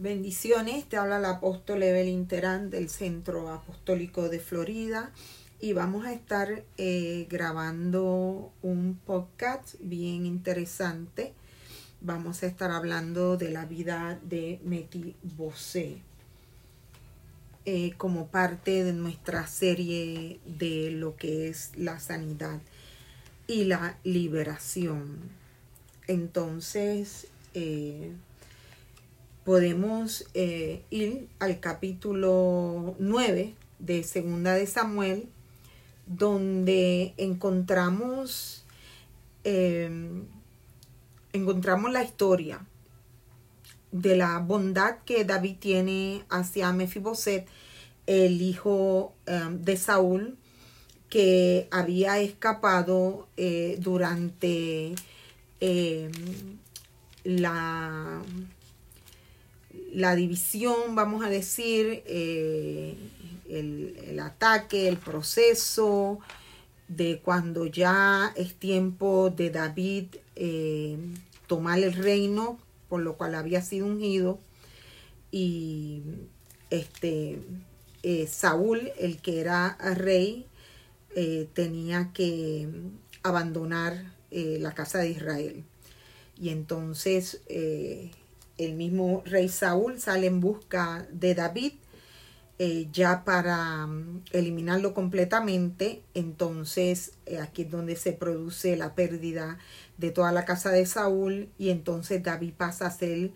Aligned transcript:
Bendiciones, 0.00 0.88
te 0.88 0.96
habla 0.96 1.18
la 1.18 1.30
apóstol 1.30 1.82
Evelyn 1.82 2.28
Terán 2.28 2.70
del 2.70 2.88
Centro 2.88 3.50
Apostólico 3.50 4.28
de 4.28 4.38
Florida 4.38 5.10
y 5.58 5.72
vamos 5.72 6.06
a 6.06 6.12
estar 6.12 6.62
eh, 6.76 7.26
grabando 7.28 8.52
un 8.62 8.94
podcast 9.04 9.74
bien 9.80 10.24
interesante. 10.24 11.32
Vamos 12.00 12.44
a 12.44 12.46
estar 12.46 12.70
hablando 12.70 13.36
de 13.36 13.50
la 13.50 13.64
vida 13.64 14.20
de 14.22 14.60
Meti 14.62 15.16
Bosé 15.36 15.96
eh, 17.64 17.92
como 17.96 18.28
parte 18.28 18.84
de 18.84 18.92
nuestra 18.92 19.48
serie 19.48 20.38
de 20.46 20.92
lo 20.92 21.16
que 21.16 21.48
es 21.48 21.72
la 21.76 21.98
sanidad 21.98 22.60
y 23.48 23.64
la 23.64 23.98
liberación. 24.04 25.18
Entonces, 26.06 27.26
eh, 27.54 28.12
podemos 29.48 30.26
eh, 30.34 30.84
ir 30.90 31.26
al 31.38 31.58
capítulo 31.58 32.94
9 32.98 33.54
de 33.78 34.04
Segunda 34.04 34.52
de 34.52 34.66
Samuel, 34.66 35.26
donde 36.06 37.14
encontramos, 37.16 38.66
em, 39.44 40.24
encontramos 41.32 41.90
la 41.90 42.04
historia 42.04 42.60
de 43.90 44.16
la 44.16 44.38
bondad 44.40 44.98
que 45.06 45.24
David 45.24 45.56
tiene 45.58 46.26
hacia 46.28 46.70
Mefiboset, 46.72 47.46
el 48.06 48.42
hijo 48.42 49.14
em, 49.24 49.62
de 49.62 49.78
Saúl, 49.78 50.36
que 51.08 51.68
había 51.70 52.18
escapado 52.18 53.28
eh, 53.38 53.78
durante 53.80 54.94
em, 55.60 56.12
la 57.24 58.22
la 59.92 60.14
división, 60.14 60.94
vamos 60.94 61.24
a 61.24 61.28
decir, 61.28 62.02
eh, 62.06 62.94
el, 63.48 64.18
ataque, 64.20 64.88
el 64.88 64.98
proceso 64.98 66.18
de 66.88 67.20
cuando 67.20 67.66
ya 67.66 68.32
es 68.36 68.54
tiempo 68.54 69.30
de 69.30 69.50
David 69.50 70.06
eh, 70.36 70.98
tomar 71.46 71.78
el 71.78 71.92
reino, 71.92 72.58
por 72.88 73.00
lo 73.02 73.16
cual 73.16 73.34
había 73.34 73.62
sido 73.62 73.86
ungido, 73.86 74.38
y 75.30 76.02
este 76.70 77.38
eh, 78.02 78.26
Saúl, 78.26 78.90
el 78.98 79.18
que 79.18 79.40
era 79.40 79.76
rey, 79.94 80.46
tenía 81.52 82.12
que 82.14 82.68
abandonar 83.24 84.12
la 84.30 84.72
casa 84.72 84.98
de 84.98 85.10
Israel. 85.10 85.64
Y 86.40 86.50
entonces 86.50 87.40
el 88.58 88.74
mismo 88.74 89.22
rey 89.24 89.48
Saúl 89.48 89.98
sale 90.00 90.26
en 90.26 90.40
busca 90.40 91.06
de 91.10 91.34
David 91.34 91.72
eh, 92.60 92.88
ya 92.92 93.24
para 93.24 93.86
mm, 93.86 94.24
eliminarlo 94.32 94.92
completamente. 94.92 96.02
Entonces 96.14 97.12
eh, 97.26 97.38
aquí 97.38 97.62
es 97.62 97.70
donde 97.70 97.94
se 97.94 98.12
produce 98.12 98.76
la 98.76 98.96
pérdida 98.96 99.58
de 99.96 100.10
toda 100.10 100.32
la 100.32 100.44
casa 100.44 100.70
de 100.70 100.84
Saúl 100.84 101.48
y 101.56 101.70
entonces 101.70 102.22
David 102.22 102.54
pasa 102.56 102.86
a 102.86 102.90
ser 102.90 103.30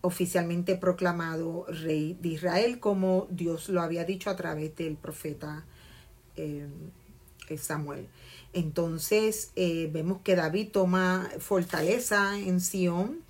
oficialmente 0.00 0.76
proclamado 0.76 1.66
rey 1.66 2.16
de 2.22 2.28
Israel 2.28 2.78
como 2.78 3.26
Dios 3.30 3.68
lo 3.68 3.82
había 3.82 4.04
dicho 4.04 4.30
a 4.30 4.36
través 4.36 4.76
del 4.76 4.96
profeta 4.96 5.64
eh, 6.36 6.68
Samuel. 7.56 8.06
Entonces 8.52 9.50
vemos 9.56 10.20
que 10.22 10.36
David 10.36 10.68
toma 10.70 11.28
fortaleza 11.38 12.38
en 12.38 12.60
Sión 12.60 13.24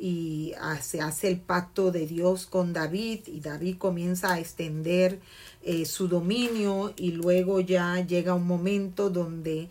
y 0.00 0.54
se 0.80 1.02
hace 1.02 1.28
el 1.28 1.38
pacto 1.38 1.92
de 1.92 2.06
Dios 2.06 2.46
con 2.46 2.72
David 2.72 3.20
y 3.26 3.40
David 3.40 3.76
comienza 3.76 4.32
a 4.32 4.40
extender 4.40 5.20
eh, 5.62 5.84
su 5.84 6.08
dominio 6.08 6.94
y 6.96 7.12
luego 7.12 7.60
ya 7.60 8.00
llega 8.00 8.34
un 8.34 8.46
momento 8.46 9.10
donde 9.10 9.68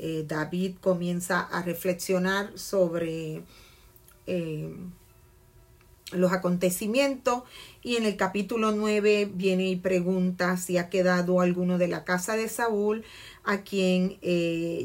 eh, 0.00 0.24
David 0.26 0.74
comienza 0.80 1.42
a 1.42 1.62
reflexionar 1.62 2.58
sobre 2.58 3.42
eh, 4.26 4.74
los 6.10 6.32
acontecimientos. 6.32 7.44
Y 7.80 7.96
en 7.96 8.04
el 8.04 8.16
capítulo 8.16 8.72
9 8.72 9.30
viene 9.32 9.68
y 9.68 9.76
pregunta 9.76 10.56
si 10.56 10.76
ha 10.76 10.88
quedado 10.88 11.40
alguno 11.40 11.78
de 11.78 11.86
la 11.86 12.02
casa 12.02 12.34
de 12.34 12.48
Saúl 12.48 13.04
a 13.44 13.58
quien 13.62 14.18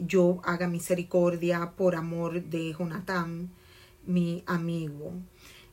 yo 0.08 0.40
haga 0.46 0.68
misericordia 0.68 1.72
por 1.76 1.96
amor 1.96 2.44
de 2.44 2.76
Jonatán 2.78 3.50
mi 4.06 4.44
amigo. 4.46 5.14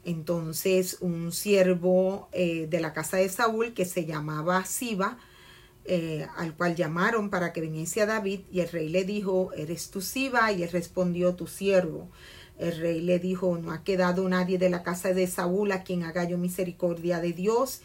Entonces 0.05 0.99
un 1.01 1.33
siervo 1.33 2.29
eh, 2.33 2.67
de 2.69 2.81
la 2.81 2.93
casa 2.93 3.19
de 3.19 3.29
Saúl 3.29 3.75
que 3.75 3.85
se 3.85 4.07
llamaba 4.07 4.65
Siba, 4.65 5.19
eh, 5.85 6.27
al 6.37 6.55
cual 6.55 6.77
llamaron 6.77 7.31
para 7.31 7.53
que 7.53 7.61
viniese 7.61 8.03
a 8.03 8.07
David, 8.07 8.41
y 8.51 8.61
el 8.61 8.69
rey 8.69 8.89
le 8.89 9.05
dijo, 9.05 9.53
¿eres 9.55 9.91
tú 9.91 10.01
Siba? 10.01 10.53
Y 10.53 10.63
él 10.63 10.71
respondió, 10.71 11.35
tu 11.35 11.47
siervo. 11.47 12.11
El 12.59 12.77
rey 12.79 13.01
le 13.01 13.19
dijo, 13.19 13.57
no 13.59 13.73
ha 13.73 13.83
quedado 13.85 14.29
nadie 14.29 14.59
de 14.59 14.69
la 14.69 14.83
casa 14.83 15.15
de 15.15 15.27
Saúl 15.27 15.73
a 15.73 15.83
quien 15.83 16.03
haga 16.03 16.25
yo 16.25 16.37
misericordia 16.37 17.21
de 17.21 17.33
Dios. 17.33 17.81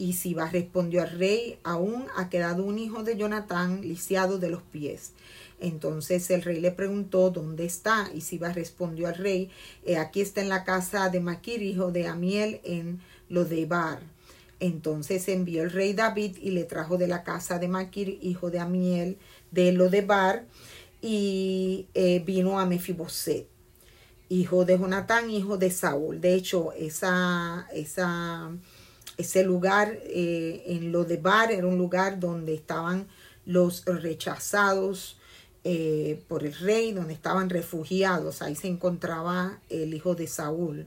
Y 0.00 0.12
Siba 0.12 0.48
respondió 0.48 1.02
al 1.02 1.18
rey, 1.18 1.58
aún 1.64 2.06
ha 2.16 2.28
quedado 2.28 2.62
un 2.62 2.78
hijo 2.78 3.02
de 3.02 3.16
Jonatán 3.16 3.80
lisiado 3.82 4.38
de 4.38 4.48
los 4.48 4.62
pies. 4.62 5.12
Entonces 5.60 6.30
el 6.30 6.42
rey 6.42 6.60
le 6.60 6.70
preguntó 6.70 7.30
dónde 7.30 7.64
está 7.64 8.08
y 8.14 8.20
Siba 8.20 8.52
respondió 8.52 9.08
al 9.08 9.16
rey, 9.16 9.50
aquí 9.98 10.20
está 10.20 10.40
en 10.40 10.48
la 10.48 10.62
casa 10.62 11.08
de 11.08 11.18
Maquir, 11.18 11.62
hijo 11.62 11.90
de 11.90 12.06
Amiel, 12.06 12.60
en 12.62 13.00
Lodebar. 13.28 14.00
Entonces 14.60 15.28
envió 15.28 15.64
el 15.64 15.72
rey 15.72 15.94
David 15.94 16.36
y 16.40 16.50
le 16.50 16.64
trajo 16.64 16.96
de 16.96 17.08
la 17.08 17.24
casa 17.24 17.58
de 17.58 17.66
Maquir, 17.66 18.18
hijo 18.22 18.50
de 18.50 18.60
Amiel, 18.60 19.18
de 19.50 19.72
Lodebar, 19.72 20.44
y 21.00 21.86
eh, 21.94 22.22
vino 22.24 22.58
a 22.58 22.66
Mefiboset, 22.66 23.46
hijo 24.28 24.64
de 24.64 24.78
Jonatán, 24.78 25.30
hijo 25.30 25.56
de 25.56 25.70
Saúl. 25.70 26.20
De 26.20 26.34
hecho, 26.34 26.72
esa, 26.72 27.68
esa, 27.72 28.50
ese 29.18 29.42
lugar 29.42 29.98
eh, 30.04 30.62
en 30.66 30.92
Lodebar 30.92 31.50
era 31.52 31.66
un 31.66 31.76
lugar 31.76 32.20
donde 32.20 32.54
estaban 32.54 33.08
los 33.44 33.84
rechazados 33.84 35.18
eh, 35.64 36.22
por 36.28 36.44
el 36.44 36.54
rey, 36.54 36.92
donde 36.92 37.14
estaban 37.14 37.50
refugiados. 37.50 38.42
Ahí 38.42 38.54
se 38.54 38.68
encontraba 38.68 39.58
el 39.68 39.92
hijo 39.92 40.14
de 40.14 40.28
Saúl. 40.28 40.86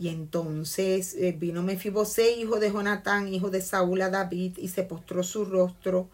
Y 0.00 0.08
entonces 0.08 1.14
eh, 1.14 1.36
vino 1.38 1.62
Mefibosé, 1.62 2.32
hijo 2.32 2.58
de 2.58 2.72
Jonatán, 2.72 3.32
hijo 3.32 3.50
de 3.50 3.60
Saúl, 3.60 4.00
a 4.00 4.08
David, 4.08 4.56
y 4.56 4.68
se 4.68 4.84
postró 4.84 5.22
su 5.22 5.44
rostro, 5.44 6.08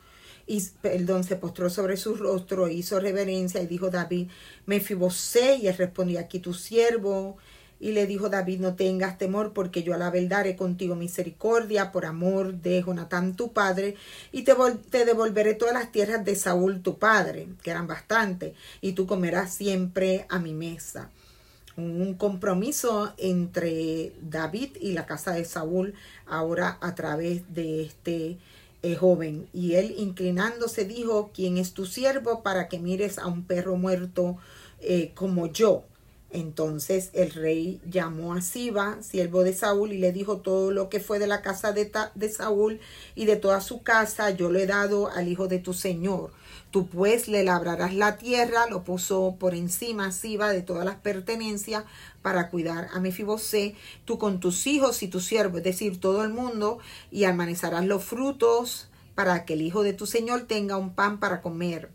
y 0.47 0.60
perdón, 0.82 1.22
se 1.25 1.37
postró 1.37 1.70
sobre 1.70 1.97
su 1.97 2.14
rostro, 2.14 2.69
hizo 2.69 2.98
reverencia, 2.98 3.62
y 3.62 3.66
dijo 3.66 3.91
David, 3.91 4.28
Mefibosé, 4.66 5.56
y 5.56 5.70
respondió, 5.70 6.19
aquí 6.19 6.41
tu 6.41 6.54
siervo, 6.54 7.37
y 7.81 7.93
le 7.93 8.07
dijo 8.07 8.29
David, 8.29 8.61
no 8.61 8.75
tengas 8.75 9.19
temor, 9.19 9.53
porque 9.53 9.83
yo 9.83 9.95
a 9.95 9.99
la 9.99 10.11
verdad 10.11 10.41
haré 10.41 10.57
contigo 10.57 10.95
misericordia 10.95 11.93
por 11.93 12.07
amor 12.07 12.55
de 12.55 12.83
Jonatán 12.83 13.37
tu 13.37 13.53
padre, 13.53 13.97
y 14.33 14.43
te, 14.43 14.55
te 14.91 15.05
devolveré 15.05 15.55
todas 15.55 15.75
las 15.75 15.93
tierras 15.93 16.25
de 16.25 16.37
Saúl 16.37 16.83
tu 16.83 16.99
padre, 16.99 17.49
que 17.62 17.71
eran 17.71 17.87
bastantes, 17.87 18.55
y 18.81 18.93
tú 18.93 19.07
comerás 19.07 19.55
siempre 19.55 20.27
a 20.29 20.39
mi 20.39 20.55
mesa. 20.55 21.11
Un 21.77 22.15
compromiso 22.15 23.12
entre 23.19 24.12
David 24.23 24.77
y 24.81 24.93
la 24.93 25.06
casa 25.06 25.33
de 25.33 25.45
Saúl, 25.45 25.95
ahora 26.25 26.79
a 26.81 26.95
través 26.95 27.53
de 27.53 27.83
este 27.83 28.39
eh, 28.85 28.97
joven. 28.97 29.49
Y 29.53 29.75
él 29.75 29.95
inclinándose 29.97 30.85
dijo, 30.85 31.31
¿quién 31.35 31.59
es 31.59 31.73
tu 31.73 31.87
siervo 31.87 32.43
para 32.43 32.69
que 32.69 32.79
mires 32.79 33.19
a 33.19 33.27
un 33.27 33.43
perro 33.45 33.77
muerto 33.77 34.37
eh, 34.81 35.12
como 35.15 35.47
yo? 35.47 35.85
Entonces 36.34 37.11
el 37.12 37.31
rey 37.31 37.81
llamó 37.89 38.34
a 38.34 38.43
Siba, 38.43 39.00
siervo 39.03 39.45
de 39.45 39.55
Saúl, 39.55 39.93
y 39.93 39.99
le 39.99 40.11
dijo 40.11 40.38
todo 40.38 40.73
lo 40.73 40.88
que 40.88 40.99
fue 40.99 41.20
de 41.20 41.29
la 41.29 41.43
casa 41.43 41.73
de, 41.73 41.93
Saúl 42.29 42.81
y 43.14 43.26
de 43.26 43.37
toda 43.37 43.61
su 43.61 43.85
casa, 43.85 44.31
yo 44.31 44.50
lo 44.50 44.58
he 44.58 44.67
dado 44.67 45.08
al 45.08 45.29
hijo 45.29 45.47
de 45.47 45.61
tu 45.61 45.73
señor. 45.73 46.32
Tú 46.73 46.88
pues 46.88 47.29
le 47.29 47.44
labrarás 47.44 47.94
la 47.94 48.17
tierra, 48.17 48.67
lo 48.69 48.82
puso 48.82 49.37
por 49.38 49.55
encima 49.55 50.11
Siba 50.11 50.50
de 50.50 50.62
todas 50.62 50.85
las 50.85 50.97
pertenencias 50.97 51.85
para 52.20 52.50
cuidar 52.50 52.88
a 52.93 52.99
Mefibosé, 52.99 53.76
tú 54.05 54.19
con 54.19 54.41
tus 54.41 54.67
hijos 54.67 55.05
y 55.05 55.08
tu 55.08 55.20
siervo, 55.20 55.58
es 55.58 55.64
decir, 55.64 56.00
todo 56.00 56.25
el 56.25 56.31
mundo, 56.31 56.81
y 57.12 57.25
almanizarás 57.25 57.85
los 57.85 58.03
frutos 58.03 58.88
para 59.14 59.44
que 59.44 59.55
el 59.55 59.62
hijo 59.62 59.85
de 59.85 59.93
tu 59.93 60.06
señor 60.06 60.49
tenga 60.49 60.79
un 60.79 60.97
pan 60.97 61.20
para 61.20 61.43
comer 61.43 61.91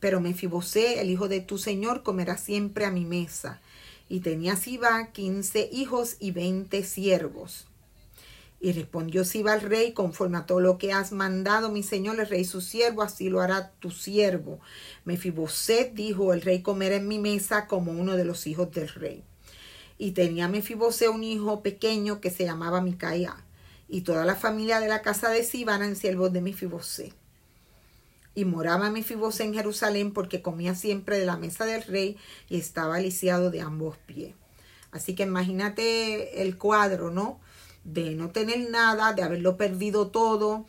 pero 0.00 0.20
Mefibosé, 0.20 1.00
el 1.00 1.10
hijo 1.10 1.28
de 1.28 1.40
tu 1.40 1.58
señor, 1.58 2.02
comerá 2.02 2.36
siempre 2.36 2.84
a 2.84 2.90
mi 2.90 3.04
mesa. 3.04 3.60
Y 4.08 4.20
tenía 4.20 4.56
Siba 4.56 5.12
quince 5.12 5.68
hijos 5.72 6.16
y 6.20 6.30
veinte 6.30 6.82
siervos. 6.84 7.66
Y 8.60 8.72
respondió 8.72 9.24
Siba 9.24 9.52
al 9.52 9.60
rey, 9.60 9.92
conforme 9.92 10.38
a 10.38 10.46
todo 10.46 10.60
lo 10.60 10.78
que 10.78 10.92
has 10.92 11.12
mandado, 11.12 11.70
mi 11.70 11.82
señor, 11.82 12.18
el 12.20 12.26
rey 12.26 12.44
su 12.44 12.60
siervo, 12.60 13.02
así 13.02 13.28
lo 13.28 13.40
hará 13.40 13.72
tu 13.80 13.90
siervo. 13.90 14.60
Mefiboset 15.04 15.92
dijo, 15.92 16.32
el 16.32 16.42
rey 16.42 16.62
comerá 16.62 16.96
en 16.96 17.08
mi 17.08 17.18
mesa 17.18 17.66
como 17.66 17.92
uno 17.92 18.16
de 18.16 18.24
los 18.24 18.46
hijos 18.46 18.70
del 18.72 18.88
rey. 18.88 19.24
y 19.98 20.12
tenía 20.12 20.48
Mefibosé 20.48 21.08
un 21.08 21.24
hijo 21.24 21.62
pequeño 21.62 22.20
que 22.20 22.30
se 22.30 22.44
llamaba 22.44 22.80
Micaía, 22.80 23.36
y 23.88 24.02
toda 24.02 24.24
la 24.24 24.34
familia 24.34 24.80
de 24.80 24.88
la 24.88 25.02
casa 25.02 25.30
de 25.30 25.42
Siba 25.42 25.76
eran 25.76 25.96
siervos 25.96 26.32
de 26.32 26.40
Mefibosé. 26.42 27.12
Y 28.36 28.44
moraba 28.44 28.90
Mefibosé 28.90 29.42
en 29.42 29.54
Jerusalén 29.54 30.12
porque 30.12 30.42
comía 30.42 30.76
siempre 30.76 31.18
de 31.18 31.26
la 31.26 31.36
mesa 31.36 31.64
del 31.64 31.82
rey 31.82 32.16
y 32.48 32.58
estaba 32.58 33.00
lisiado 33.00 33.50
de 33.50 33.62
ambos 33.62 33.96
pies. 33.96 34.34
Así 34.92 35.16
que 35.16 35.24
imagínate 35.24 36.42
el 36.42 36.56
cuadro, 36.56 37.10
¿no? 37.10 37.40
De 37.82 38.14
no 38.14 38.30
tener 38.30 38.70
nada, 38.70 39.12
de 39.14 39.22
haberlo 39.22 39.56
perdido 39.56 40.08
todo, 40.08 40.66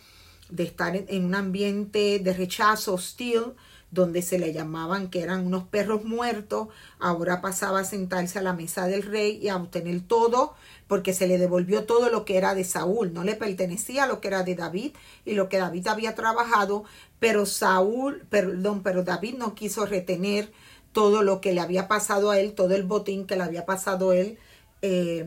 de 0.49 0.63
estar 0.63 0.95
en 0.95 1.25
un 1.25 1.35
ambiente 1.35 2.19
de 2.19 2.33
rechazo 2.33 2.93
hostil, 2.93 3.53
donde 3.91 4.21
se 4.21 4.37
le 4.37 4.53
llamaban 4.53 5.09
que 5.09 5.21
eran 5.21 5.45
unos 5.45 5.63
perros 5.63 6.03
muertos, 6.03 6.67
ahora 6.99 7.41
pasaba 7.41 7.79
a 7.79 7.85
sentarse 7.85 8.39
a 8.39 8.41
la 8.41 8.53
mesa 8.53 8.87
del 8.87 9.03
rey 9.03 9.39
y 9.41 9.47
a 9.47 9.55
obtener 9.55 10.01
todo, 10.01 10.55
porque 10.87 11.13
se 11.13 11.27
le 11.27 11.37
devolvió 11.37 11.85
todo 11.85 12.09
lo 12.09 12.25
que 12.25 12.37
era 12.37 12.53
de 12.53 12.63
Saúl, 12.63 13.13
no 13.13 13.23
le 13.23 13.35
pertenecía 13.35 14.07
lo 14.07 14.19
que 14.19 14.27
era 14.27 14.43
de 14.43 14.55
David 14.55 14.91
y 15.25 15.33
lo 15.33 15.49
que 15.49 15.57
David 15.57 15.87
había 15.87 16.15
trabajado, 16.15 16.83
pero 17.19 17.45
Saúl, 17.45 18.25
perdón, 18.29 18.83
pero 18.83 19.03
David 19.03 19.35
no 19.37 19.55
quiso 19.55 19.85
retener 19.85 20.51
todo 20.91 21.23
lo 21.23 21.41
que 21.41 21.53
le 21.53 21.61
había 21.61 21.87
pasado 21.87 22.31
a 22.31 22.39
él, 22.39 22.53
todo 22.53 22.75
el 22.75 22.83
botín 22.83 23.25
que 23.25 23.35
le 23.35 23.43
había 23.43 23.65
pasado 23.65 24.13
él 24.13 24.37
eh, 24.81 25.25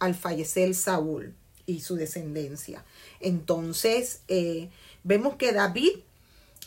al 0.00 0.14
fallecer 0.14 0.74
Saúl 0.74 1.34
y 1.64 1.80
su 1.80 1.94
descendencia. 1.96 2.84
Entonces, 3.20 4.22
eh, 4.28 4.70
vemos 5.04 5.36
que 5.36 5.52
David 5.52 5.92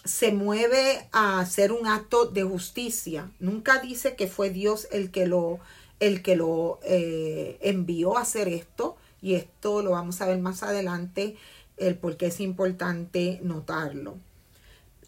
se 0.05 0.31
mueve 0.31 1.09
a 1.11 1.39
hacer 1.39 1.71
un 1.71 1.87
acto 1.87 2.25
de 2.25 2.43
justicia. 2.43 3.31
Nunca 3.39 3.79
dice 3.79 4.15
que 4.15 4.27
fue 4.27 4.51
Dios 4.51 4.87
el 4.91 5.11
que 5.11 5.25
lo, 5.25 5.59
el 5.99 6.21
que 6.21 6.35
lo 6.35 6.79
eh, 6.83 7.57
envió 7.61 8.17
a 8.17 8.21
hacer 8.21 8.47
esto. 8.47 8.95
Y 9.21 9.33
esto 9.33 9.81
lo 9.81 9.91
vamos 9.91 10.21
a 10.21 10.27
ver 10.27 10.37
más 10.37 10.61
adelante, 10.61 11.35
el 11.77 11.95
por 11.95 12.15
qué 12.15 12.27
es 12.27 12.39
importante 12.39 13.39
notarlo. 13.41 14.17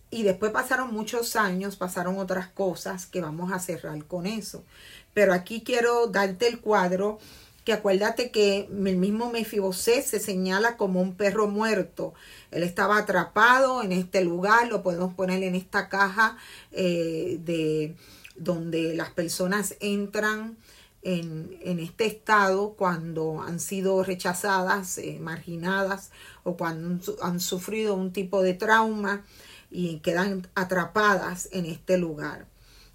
Y 0.10 0.24
después 0.24 0.52
pasaron 0.52 0.92
muchos 0.92 1.36
años, 1.36 1.76
pasaron 1.76 2.18
otras 2.18 2.48
cosas 2.48 3.06
que 3.06 3.22
vamos 3.22 3.52
a 3.52 3.60
cerrar 3.60 4.04
con 4.06 4.26
eso. 4.26 4.64
Pero 5.14 5.34
aquí 5.34 5.62
quiero 5.62 6.08
darte 6.08 6.48
el 6.48 6.60
cuadro 6.60 7.20
que 7.68 7.74
acuérdate 7.74 8.32
que 8.32 8.70
el 8.70 8.96
mismo 8.96 9.30
Mefibosé 9.30 10.02
se 10.02 10.22
señala 10.22 10.78
como 10.78 11.02
un 11.02 11.16
perro 11.16 11.50
muerto. 11.50 12.14
Él 12.50 12.64
estaba 12.64 12.98
atrapado 12.98 13.84
en 13.84 13.92
este 13.92 14.24
lugar, 14.24 14.70
lo 14.70 14.84
podemos 14.84 15.14
poner 15.16 15.44
en 15.44 15.54
esta 15.54 15.90
caja 15.90 16.38
eh, 16.72 17.42
de 17.42 17.98
donde 18.38 18.96
las 18.96 19.10
personas 19.10 19.76
entran 19.82 20.56
en, 21.02 21.80
este 21.82 22.06
estado 22.06 22.70
cuando 22.78 23.42
han 23.42 23.60
sido 23.60 24.02
rechazadas, 24.02 24.98
eh, 24.98 25.18
marginadas 25.20 26.12
o 26.46 26.56
cuando 26.56 27.18
han 27.22 27.42
sufrido 27.42 27.96
un 27.96 28.14
tipo 28.14 28.44
de 28.44 28.54
trauma 28.54 29.26
y 29.70 30.00
quedan 30.00 30.48
atrapadas 30.56 31.50
en 31.52 31.66
este 31.66 31.98
lugar. 31.98 32.48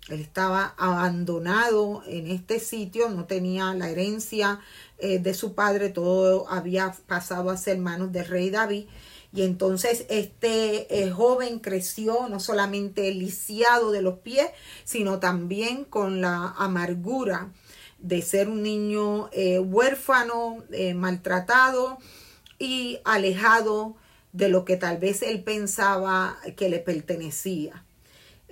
Él 0.08 0.20
estaba 0.20 0.74
abandonado 0.78 2.02
en 2.06 2.26
este 2.26 2.58
sitio, 2.58 3.08
no 3.08 3.26
tenía 3.26 3.72
la 3.74 3.88
herencia 3.88 4.60
eh, 4.98 5.20
de 5.20 5.32
su 5.32 5.54
padre, 5.54 5.90
todo 5.90 6.48
había 6.48 6.92
pasado 7.06 7.50
a 7.50 7.56
ser 7.56 7.78
manos 7.78 8.10
del 8.10 8.26
rey 8.26 8.50
David. 8.50 8.86
Y 9.32 9.42
entonces 9.42 10.04
este 10.10 11.04
eh, 11.04 11.10
joven 11.10 11.60
creció 11.60 12.28
no 12.28 12.40
solamente 12.40 13.14
lisiado 13.14 13.92
de 13.92 14.02
los 14.02 14.18
pies, 14.18 14.48
sino 14.84 15.20
también 15.20 15.84
con 15.84 16.20
la 16.20 16.52
amargura 16.58 17.52
de 17.98 18.22
ser 18.22 18.48
un 18.48 18.62
niño 18.64 19.30
eh, 19.32 19.60
huérfano, 19.60 20.64
maltratado 20.96 21.98
y 22.58 22.98
alejado 23.04 23.94
de 24.32 24.48
lo 24.48 24.64
que 24.64 24.76
tal 24.76 24.98
vez 24.98 25.22
él 25.22 25.44
pensaba 25.44 26.36
que 26.56 26.68
le 26.68 26.80
pertenecía. 26.80 27.84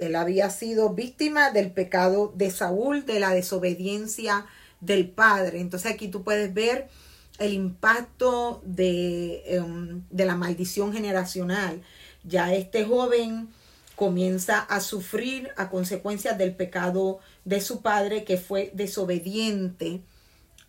Él 0.00 0.16
había 0.16 0.50
sido 0.50 0.94
víctima 0.94 1.50
del 1.50 1.70
pecado 1.70 2.32
de 2.34 2.50
Saúl, 2.50 3.04
de 3.04 3.20
la 3.20 3.30
desobediencia 3.30 4.46
del 4.80 5.08
padre. 5.08 5.60
Entonces 5.60 5.92
aquí 5.92 6.08
tú 6.08 6.24
puedes 6.24 6.52
ver 6.54 6.88
el 7.38 7.52
impacto 7.52 8.62
de, 8.64 9.42
em, 9.46 10.02
de 10.10 10.24
la 10.24 10.36
maldición 10.36 10.92
generacional. 10.92 11.82
Ya 12.24 12.54
este 12.54 12.84
joven 12.84 13.48
comienza 13.96 14.60
a 14.60 14.80
sufrir 14.80 15.50
a 15.56 15.68
consecuencias 15.68 16.38
del 16.38 16.54
pecado 16.54 17.18
de 17.44 17.60
su 17.60 17.82
padre 17.82 18.24
que 18.24 18.38
fue 18.38 18.70
desobediente 18.74 20.00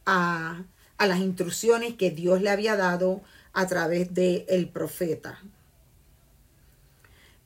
a, 0.05 0.63
a 0.97 1.07
las 1.07 1.19
instrucciones 1.19 1.93
que 1.95 2.11
Dios 2.11 2.41
le 2.41 2.49
había 2.49 2.75
dado 2.75 3.21
a 3.53 3.67
través 3.67 4.13
del 4.13 4.45
el 4.49 4.69
profeta. 4.69 5.39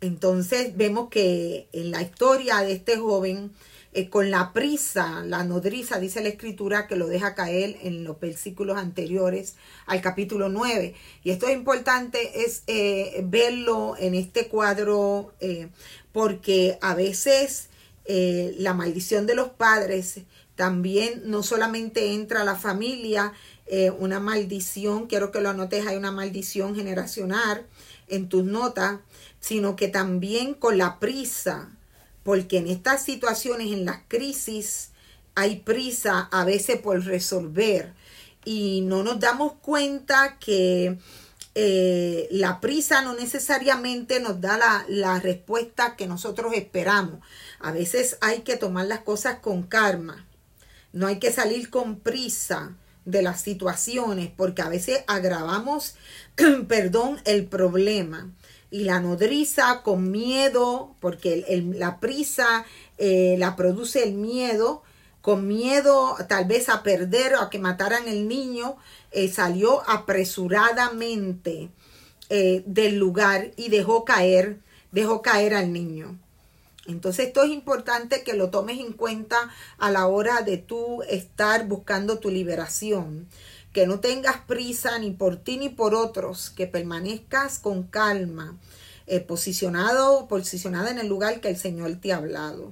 Entonces 0.01 0.75
vemos 0.75 1.09
que 1.09 1.67
en 1.71 1.91
la 1.91 2.01
historia 2.01 2.57
de 2.59 2.73
este 2.73 2.97
joven, 2.97 3.51
eh, 3.93 4.09
con 4.09 4.29
la 4.29 4.51
prisa, 4.51 5.23
la 5.25 5.45
nodriza, 5.45 5.99
dice 5.99 6.21
la 6.21 6.27
escritura, 6.27 6.85
que 6.85 6.97
lo 6.97 7.07
deja 7.07 7.33
caer 7.33 7.77
en 7.81 8.03
los 8.03 8.19
versículos 8.19 8.77
anteriores 8.77 9.55
al 9.85 10.01
capítulo 10.01 10.49
9. 10.49 10.93
Y 11.23 11.31
esto 11.31 11.47
es 11.47 11.55
importante, 11.55 12.43
es 12.43 12.63
eh, 12.67 13.21
verlo 13.23 13.95
en 13.97 14.15
este 14.15 14.49
cuadro, 14.49 15.33
eh, 15.39 15.69
porque 16.11 16.77
a 16.81 16.93
veces 16.93 17.69
la 18.07 18.75
maldición 18.75 19.25
de 19.25 19.33
los 19.33 19.49
padres 19.49 20.19
también 20.53 21.23
no 21.25 21.41
solamente 21.41 22.13
entra 22.13 22.41
a 22.41 22.45
la 22.45 22.55
familia, 22.55 23.33
una 23.97 24.19
maldición, 24.19 25.07
quiero 25.07 25.31
que 25.31 25.41
lo 25.41 25.49
anotes, 25.49 25.87
hay 25.87 25.97
una 25.97 26.11
maldición 26.11 26.75
generacional 26.75 27.65
en 28.07 28.29
tus 28.29 28.43
notas, 28.43 28.99
sino 29.45 29.75
que 29.75 29.89
también 29.89 30.55
con 30.55 30.79
la 30.79 30.99
prisa, 30.99 31.69
porque 32.23 32.57
en 32.57 32.67
estas 32.67 33.03
situaciones, 33.03 33.71
en 33.71 33.85
las 33.85 33.99
crisis, 34.07 34.89
hay 35.35 35.57
prisa 35.57 36.29
a 36.31 36.45
veces 36.45 36.79
por 36.79 37.05
resolver 37.05 37.93
y 38.43 38.81
no 38.81 39.03
nos 39.03 39.19
damos 39.19 39.53
cuenta 39.61 40.39
que 40.39 40.97
eh, 41.53 42.27
la 42.31 42.59
prisa 42.59 43.03
no 43.03 43.13
necesariamente 43.13 44.19
nos 44.19 44.41
da 44.41 44.83
la, 44.87 45.19
respuesta 45.19 45.95
que 45.95 46.07
nosotros 46.07 46.53
esperamos. 46.55 47.19
A 47.59 47.71
veces 47.71 48.17
hay 48.21 48.39
que 48.39 48.57
tomar 48.57 48.87
las 48.87 49.01
cosas 49.01 49.37
con 49.41 49.61
calma. 49.61 50.25
No 50.91 51.05
hay 51.05 51.19
que 51.19 51.31
salir 51.31 51.69
con 51.69 51.99
prisa 51.99 52.75
de 53.05 53.21
las 53.21 53.41
situaciones 53.41 54.31
porque 54.35 54.63
a 54.63 54.69
veces 54.69 55.03
agravamos, 55.05 55.93
perdón, 56.67 57.21
el 57.25 57.45
problema 57.45 58.31
y 58.75 58.83
la 58.83 58.99
nodriza 58.99 59.83
con 59.83 60.11
miedo, 60.11 60.97
porque 60.99 61.63
la 61.77 62.01
prisa 62.01 62.65
eh, 62.97 63.37
la 63.39 63.55
produce 63.55 64.03
el 64.03 64.15
miedo, 64.15 64.83
con 65.21 65.47
miedo 65.47 66.17
tal 66.27 66.43
vez 66.43 66.67
a 66.67 66.83
perder 66.83 67.35
o 67.35 67.39
a 67.39 67.49
que 67.49 67.57
mataran 67.57 68.09
el 68.09 68.27
niño, 68.27 68.75
eh, 69.11 69.29
salió 69.29 69.81
apresuradamente 69.89 71.69
eh, 72.27 72.63
del 72.65 72.97
lugar 72.97 73.51
y 73.55 73.69
dejó 73.69 74.03
caer, 74.03 74.59
dejó 74.91 75.21
caer 75.21 75.53
al 75.53 75.71
niño. 75.71 76.19
Entonces 76.85 77.27
esto 77.27 77.43
es 77.43 77.51
importante 77.51 78.23
que 78.23 78.33
lo 78.33 78.49
tomes 78.49 78.81
en 78.81 78.91
cuenta 78.91 79.37
a 79.77 79.89
la 79.89 80.07
hora 80.07 80.41
de 80.41 80.57
tú 80.57 81.01
estar 81.03 81.65
buscando 81.65 82.19
tu 82.19 82.29
liberación 82.29 83.29
que 83.75 83.87
no 83.87 83.99
tengas 83.99 84.37
prisa 84.37 84.97
ni 84.99 85.11
por 85.11 85.35
ti 85.35 85.57
ni 85.57 85.67
por 85.67 85.95
otros, 85.95 86.49
que 86.49 86.65
permanezcas 86.65 87.59
con 87.59 87.83
calma, 87.83 88.57
eh, 89.05 89.19
posicionado, 89.19 90.29
posicionada 90.29 90.91
en 90.91 90.97
el 90.97 91.07
lugar 91.07 91.41
que 91.41 91.49
el 91.49 91.57
Señor 91.57 91.97
te 91.97 92.13
ha 92.13 92.15
hablado. 92.15 92.71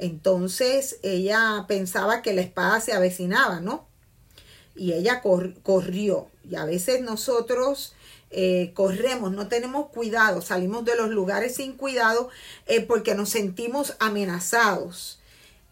Entonces 0.00 0.98
ella 1.04 1.64
pensaba 1.68 2.22
que 2.22 2.32
la 2.32 2.40
espada 2.40 2.80
se 2.80 2.92
avecinaba, 2.92 3.60
¿no? 3.60 3.86
Y 4.74 4.94
ella 4.94 5.22
corrió. 5.22 6.26
Y 6.50 6.56
a 6.56 6.64
veces 6.64 7.02
nosotros 7.02 7.94
eh, 8.32 8.72
corremos, 8.74 9.30
no 9.30 9.46
tenemos 9.46 9.90
cuidado, 9.90 10.42
salimos 10.42 10.84
de 10.84 10.96
los 10.96 11.10
lugares 11.10 11.54
sin 11.54 11.74
cuidado 11.74 12.30
eh, 12.66 12.80
porque 12.80 13.14
nos 13.14 13.28
sentimos 13.28 13.94
amenazados. 14.00 15.20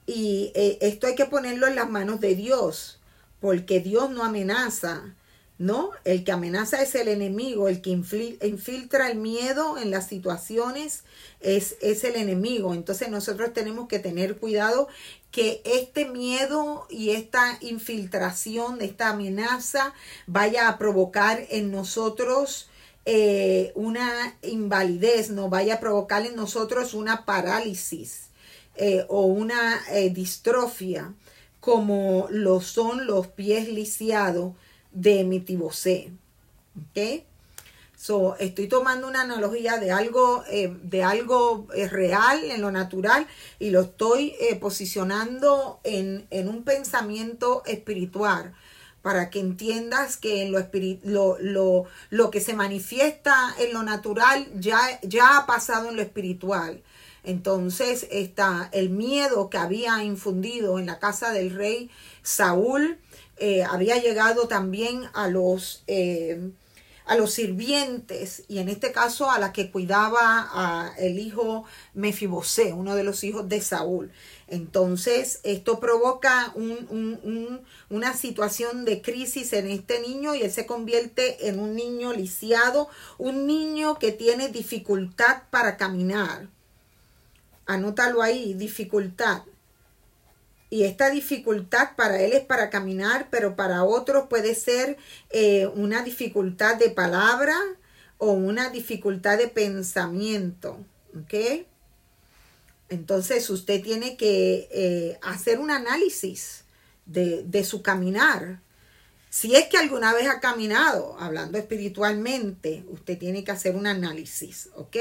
Y 0.06 0.52
esto 0.54 1.08
hay 1.08 1.16
que 1.16 1.24
ponerlo 1.24 1.66
en 1.66 1.74
las 1.74 1.90
manos 1.90 2.20
de 2.20 2.36
Dios 2.36 2.99
porque 3.40 3.80
Dios 3.80 4.10
no 4.10 4.24
amenaza, 4.24 5.14
¿no? 5.58 5.90
El 6.04 6.24
que 6.24 6.32
amenaza 6.32 6.82
es 6.82 6.94
el 6.94 7.08
enemigo, 7.08 7.68
el 7.68 7.82
que 7.82 7.90
infiltra 7.90 9.10
el 9.10 9.18
miedo 9.18 9.76
en 9.76 9.90
las 9.90 10.08
situaciones 10.08 11.04
es, 11.40 11.76
es 11.82 12.04
el 12.04 12.16
enemigo. 12.16 12.72
Entonces 12.72 13.10
nosotros 13.10 13.52
tenemos 13.52 13.88
que 13.88 13.98
tener 13.98 14.36
cuidado 14.36 14.88
que 15.30 15.60
este 15.64 16.06
miedo 16.06 16.86
y 16.88 17.10
esta 17.10 17.58
infiltración, 17.60 18.80
esta 18.80 19.10
amenaza 19.10 19.92
vaya 20.26 20.68
a 20.68 20.78
provocar 20.78 21.46
en 21.50 21.70
nosotros 21.70 22.70
eh, 23.04 23.72
una 23.74 24.36
invalidez, 24.42 25.30
no 25.30 25.48
vaya 25.48 25.74
a 25.74 25.80
provocar 25.80 26.26
en 26.26 26.36
nosotros 26.36 26.94
una 26.94 27.24
parálisis 27.24 28.28
eh, 28.76 29.04
o 29.08 29.26
una 29.26 29.80
eh, 29.90 30.10
distrofia 30.10 31.12
como 31.60 32.26
lo 32.30 32.60
son 32.60 33.06
los 33.06 33.28
pies 33.28 33.68
lisiados 33.68 34.54
de 34.92 35.24
Mitibosé. 35.24 36.12
¿Ok? 36.76 37.24
So, 38.00 38.34
estoy 38.38 38.66
tomando 38.66 39.06
una 39.06 39.20
analogía 39.20 39.76
de 39.76 39.90
algo, 39.90 40.42
eh, 40.50 40.74
de 40.84 41.02
algo 41.02 41.66
eh, 41.74 41.86
real 41.86 42.42
en 42.44 42.62
lo 42.62 42.72
natural 42.72 43.26
y 43.58 43.68
lo 43.68 43.82
estoy 43.82 44.34
eh, 44.40 44.56
posicionando 44.56 45.80
en, 45.84 46.26
en, 46.30 46.48
un 46.48 46.64
pensamiento 46.64 47.62
espiritual 47.66 48.54
para 49.02 49.28
que 49.28 49.40
entiendas 49.40 50.16
que 50.16 50.48
lo, 50.48 50.66
lo, 51.02 51.36
lo, 51.40 51.84
lo, 52.08 52.30
que 52.30 52.40
se 52.40 52.54
manifiesta 52.54 53.54
en 53.58 53.74
lo 53.74 53.82
natural 53.82 54.48
ya, 54.58 54.80
ya 55.02 55.36
ha 55.36 55.44
pasado 55.44 55.90
en 55.90 55.96
lo 55.96 56.02
espiritual. 56.02 56.82
Entonces 57.24 58.06
está 58.10 58.68
el 58.72 58.90
miedo 58.90 59.50
que 59.50 59.58
había 59.58 60.02
infundido 60.02 60.78
en 60.78 60.86
la 60.86 60.98
casa 60.98 61.32
del 61.32 61.54
rey 61.54 61.90
Saúl, 62.22 62.98
había 63.68 63.96
llegado 63.96 64.48
también 64.48 65.04
a 65.14 65.28
los 65.28 65.84
a 67.10 67.16
los 67.16 67.32
sirvientes 67.32 68.44
y 68.46 68.58
en 68.58 68.68
este 68.68 68.92
caso 68.92 69.32
a 69.32 69.40
la 69.40 69.52
que 69.52 69.72
cuidaba 69.72 70.20
a 70.52 70.92
el 70.96 71.18
hijo 71.18 71.64
Mefibosé, 71.92 72.72
uno 72.72 72.94
de 72.94 73.02
los 73.02 73.24
hijos 73.24 73.48
de 73.48 73.60
Saúl. 73.60 74.12
Entonces, 74.46 75.40
esto 75.42 75.80
provoca 75.80 76.54
una 77.88 78.14
situación 78.16 78.84
de 78.84 79.02
crisis 79.02 79.52
en 79.54 79.66
este 79.66 80.00
niño 80.00 80.36
y 80.36 80.42
él 80.42 80.52
se 80.52 80.66
convierte 80.66 81.48
en 81.48 81.58
un 81.58 81.74
niño 81.74 82.12
lisiado, 82.12 82.88
un 83.18 83.44
niño 83.44 83.98
que 83.98 84.12
tiene 84.12 84.48
dificultad 84.48 85.42
para 85.50 85.76
caminar. 85.76 86.48
Anótalo 87.70 88.20
ahí, 88.20 88.54
dificultad. 88.54 89.42
Y 90.70 90.82
esta 90.82 91.08
dificultad 91.08 91.94
para 91.94 92.20
él 92.20 92.32
es 92.32 92.44
para 92.44 92.68
caminar, 92.68 93.28
pero 93.30 93.54
para 93.54 93.84
otros 93.84 94.26
puede 94.28 94.56
ser 94.56 94.96
eh, 95.30 95.68
una 95.68 96.02
dificultad 96.02 96.78
de 96.78 96.90
palabra 96.90 97.56
o 98.18 98.32
una 98.32 98.70
dificultad 98.70 99.38
de 99.38 99.46
pensamiento. 99.46 100.84
¿Ok? 101.16 101.64
Entonces 102.88 103.48
usted 103.50 103.80
tiene 103.84 104.16
que 104.16 104.68
eh, 104.72 105.18
hacer 105.22 105.60
un 105.60 105.70
análisis 105.70 106.64
de, 107.06 107.44
de 107.44 107.62
su 107.62 107.82
caminar. 107.82 108.60
Si 109.28 109.54
es 109.54 109.68
que 109.68 109.78
alguna 109.78 110.12
vez 110.12 110.28
ha 110.28 110.40
caminado, 110.40 111.16
hablando 111.20 111.56
espiritualmente, 111.56 112.82
usted 112.88 113.16
tiene 113.16 113.44
que 113.44 113.52
hacer 113.52 113.76
un 113.76 113.86
análisis, 113.86 114.70
¿ok? 114.74 114.96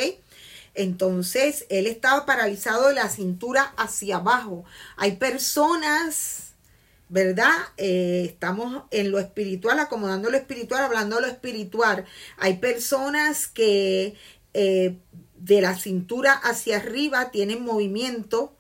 Entonces, 0.74 1.66
él 1.70 1.88
estaba 1.88 2.26
paralizado 2.26 2.88
de 2.88 2.96
la 2.96 3.10
cintura 3.10 3.74
hacia 3.78 4.18
abajo. 4.18 4.66
Hay 4.98 5.18
personas, 5.18 6.54
¿verdad? 7.10 7.54
Eh, 7.78 8.24
estamos 8.26 8.84
en 8.92 9.12
lo 9.12 9.20
espiritual, 9.20 9.80
acomodando 9.80 10.30
lo 10.30 10.38
espiritual, 10.38 10.84
hablando 10.84 11.18
de 11.18 11.24
lo 11.24 11.28
espiritual. 11.28 12.06
Hay 12.38 12.58
personas 12.58 13.48
que 13.48 14.16
eh, 14.54 14.98
de 15.38 15.62
la 15.62 15.76
cintura 15.78 16.34
hacia 16.34 16.78
arriba 16.78 17.32
tienen 17.32 17.64
movimiento, 17.64 18.54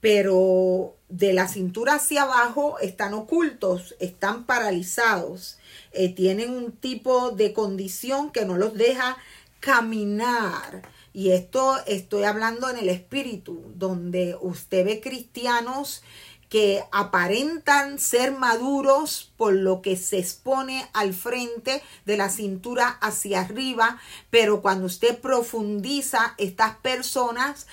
pero 0.00 0.96
de 1.08 1.32
la 1.32 1.48
cintura 1.48 1.94
hacia 1.94 2.22
abajo 2.22 2.78
están 2.80 3.14
ocultos, 3.14 3.96
están 3.98 4.44
paralizados, 4.44 5.58
eh, 5.92 6.14
tienen 6.14 6.50
un 6.50 6.72
tipo 6.72 7.30
de 7.30 7.52
condición 7.52 8.30
que 8.30 8.44
no 8.44 8.58
los 8.58 8.74
deja 8.74 9.16
caminar. 9.60 10.82
Y 11.12 11.32
esto 11.32 11.76
estoy 11.86 12.24
hablando 12.24 12.68
en 12.68 12.78
el 12.78 12.88
espíritu, 12.88 13.62
donde 13.74 14.36
usted 14.40 14.84
ve 14.84 15.00
cristianos 15.00 16.02
que 16.48 16.82
aparentan 16.92 17.98
ser 17.98 18.32
maduros 18.32 19.32
por 19.36 19.52
lo 19.52 19.82
que 19.82 19.96
se 19.96 20.18
expone 20.18 20.88
al 20.94 21.12
frente 21.12 21.82
de 22.06 22.16
la 22.16 22.30
cintura 22.30 22.88
hacia 22.88 23.40
arriba, 23.40 23.98
pero 24.30 24.62
cuando 24.62 24.86
usted 24.86 25.18
profundiza, 25.18 26.34
estas 26.38 26.76
personas 26.76 27.66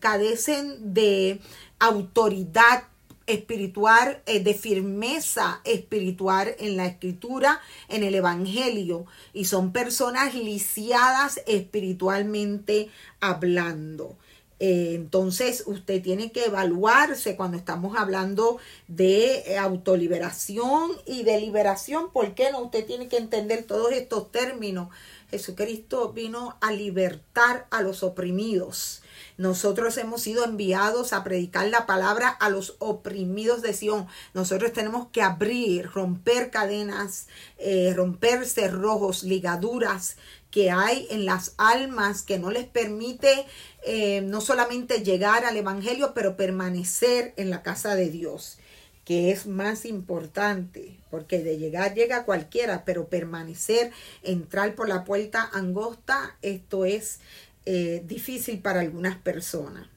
carecen 0.00 0.94
de 0.94 1.40
autoridad 1.78 2.84
espiritual, 3.26 4.22
eh, 4.26 4.40
de 4.40 4.54
firmeza 4.54 5.60
espiritual 5.64 6.54
en 6.58 6.76
la 6.76 6.86
escritura, 6.86 7.60
en 7.88 8.02
el 8.02 8.14
evangelio, 8.14 9.06
y 9.32 9.46
son 9.46 9.72
personas 9.72 10.34
lisiadas 10.34 11.40
espiritualmente 11.46 12.88
hablando. 13.20 14.16
Eh, 14.58 14.92
entonces 14.94 15.64
usted 15.66 16.02
tiene 16.02 16.32
que 16.32 16.46
evaluarse 16.46 17.36
cuando 17.36 17.58
estamos 17.58 17.96
hablando 17.98 18.58
de 18.88 19.40
eh, 19.46 19.58
autoliberación 19.58 20.92
y 21.04 21.24
de 21.24 21.40
liberación. 21.40 22.10
¿Por 22.10 22.34
qué 22.34 22.50
no? 22.50 22.62
Usted 22.62 22.86
tiene 22.86 23.08
que 23.08 23.18
entender 23.18 23.64
todos 23.64 23.92
estos 23.92 24.32
términos. 24.32 24.88
Jesucristo 25.30 26.12
vino 26.12 26.56
a 26.60 26.72
libertar 26.72 27.66
a 27.70 27.82
los 27.82 28.02
oprimidos. 28.02 29.02
Nosotros 29.38 29.98
hemos 29.98 30.22
sido 30.22 30.44
enviados 30.44 31.12
a 31.12 31.22
predicar 31.22 31.68
la 31.68 31.86
palabra 31.86 32.28
a 32.28 32.48
los 32.48 32.76
oprimidos 32.78 33.60
de 33.60 33.74
Sión. 33.74 34.06
Nosotros 34.32 34.72
tenemos 34.72 35.08
que 35.08 35.20
abrir, 35.20 35.90
romper 35.90 36.50
cadenas, 36.50 37.26
eh, 37.58 37.92
romper 37.94 38.46
cerrojos, 38.46 39.22
ligaduras 39.22 40.16
que 40.50 40.70
hay 40.70 41.06
en 41.10 41.26
las 41.26 41.54
almas 41.58 42.22
que 42.22 42.38
no 42.38 42.50
les 42.50 42.64
permite 42.64 43.44
eh, 43.84 44.22
no 44.22 44.40
solamente 44.40 45.02
llegar 45.02 45.44
al 45.44 45.56
Evangelio, 45.56 46.12
pero 46.14 46.36
permanecer 46.36 47.34
en 47.36 47.50
la 47.50 47.62
casa 47.62 47.94
de 47.94 48.08
Dios, 48.08 48.56
que 49.04 49.30
es 49.30 49.46
más 49.46 49.84
importante, 49.84 50.96
porque 51.10 51.40
de 51.40 51.58
llegar 51.58 51.94
llega 51.94 52.24
cualquiera, 52.24 52.86
pero 52.86 53.08
permanecer, 53.08 53.92
entrar 54.22 54.74
por 54.74 54.88
la 54.88 55.04
puerta 55.04 55.48
angosta, 55.52 56.36
esto 56.40 56.86
es 56.86 57.20
eh, 57.66 58.02
difícil 58.06 58.60
para 58.60 58.80
algunas 58.80 59.16
personas. 59.16 59.88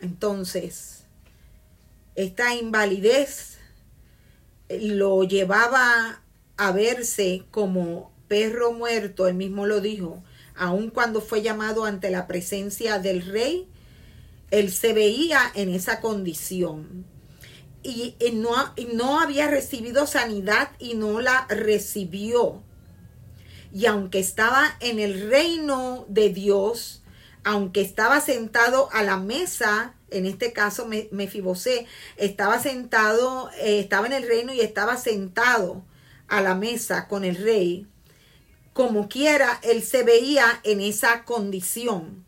Entonces, 0.00 1.04
esta 2.14 2.54
invalidez 2.54 3.58
lo 4.68 5.22
llevaba 5.24 6.22
a 6.56 6.72
verse 6.72 7.44
como 7.50 8.12
perro 8.26 8.72
muerto, 8.72 9.28
él 9.28 9.34
mismo 9.34 9.66
lo 9.66 9.80
dijo, 9.80 10.22
aun 10.54 10.90
cuando 10.90 11.20
fue 11.20 11.42
llamado 11.42 11.84
ante 11.84 12.10
la 12.10 12.26
presencia 12.26 12.98
del 12.98 13.22
rey, 13.22 13.68
él 14.50 14.72
se 14.72 14.92
veía 14.92 15.40
en 15.54 15.74
esa 15.74 16.00
condición. 16.00 17.04
Y, 17.82 18.16
no, 18.32 18.50
y 18.76 18.86
no 18.86 19.20
había 19.20 19.48
recibido 19.48 20.06
sanidad 20.06 20.70
y 20.78 20.94
no 20.94 21.20
la 21.20 21.46
recibió 21.48 22.62
y 23.72 23.86
aunque 23.86 24.18
estaba 24.18 24.76
en 24.80 24.98
el 24.98 25.30
reino 25.30 26.06
de 26.08 26.30
Dios, 26.30 27.02
aunque 27.44 27.80
estaba 27.80 28.20
sentado 28.20 28.88
a 28.92 29.02
la 29.02 29.16
mesa, 29.16 29.94
en 30.10 30.26
este 30.26 30.52
caso 30.52 30.88
Mefibosé, 31.10 31.86
estaba 32.16 32.60
sentado, 32.60 33.50
eh, 33.58 33.80
estaba 33.80 34.06
en 34.06 34.12
el 34.12 34.26
reino 34.26 34.52
y 34.52 34.60
estaba 34.60 34.96
sentado 34.96 35.84
a 36.28 36.40
la 36.40 36.54
mesa 36.54 37.08
con 37.08 37.24
el 37.24 37.36
rey, 37.36 37.86
como 38.78 39.08
quiera, 39.08 39.58
él 39.62 39.82
se 39.82 40.04
veía 40.04 40.60
en 40.62 40.80
esa 40.80 41.24
condición. 41.24 42.24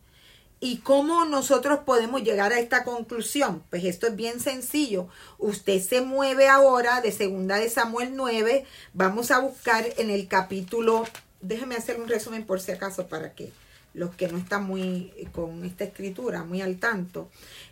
¿Y 0.59 0.79
cómo 0.79 1.23
nosotros 1.23 1.79
podemos 1.85 2.23
llegar 2.23 2.51
a 2.51 2.59
esta 2.59 2.83
conclusión? 2.83 3.63
Pues 3.69 3.85
esto 3.85 4.07
es 4.07 4.15
bien 4.17 4.39
sencillo. 4.41 5.07
Usted 5.39 5.81
se 5.81 6.01
mueve 6.01 6.49
ahora 6.49 6.99
de 6.99 7.13
segunda 7.13 7.55
de 7.55 7.69
Samuel 7.69 8.17
9. 8.17 8.65
Vamos 8.93 9.31
a 9.31 9.39
buscar 9.39 9.85
en 9.97 10.09
el 10.09 10.27
capítulo 10.27 11.05
déjeme 11.41 11.75
hacer 11.75 11.99
un 11.99 12.07
resumen 12.07 12.45
por 12.45 12.61
si 12.61 12.71
acaso 12.71 13.07
para 13.07 13.33
que 13.33 13.51
los 13.93 14.15
que 14.15 14.27
no 14.27 14.37
están 14.37 14.65
muy 14.65 15.13
eh, 15.17 15.27
con 15.31 15.65
esta 15.65 15.83
escritura, 15.83 16.43
muy 16.43 16.61
al 16.61 16.77
tanto. 16.77 17.29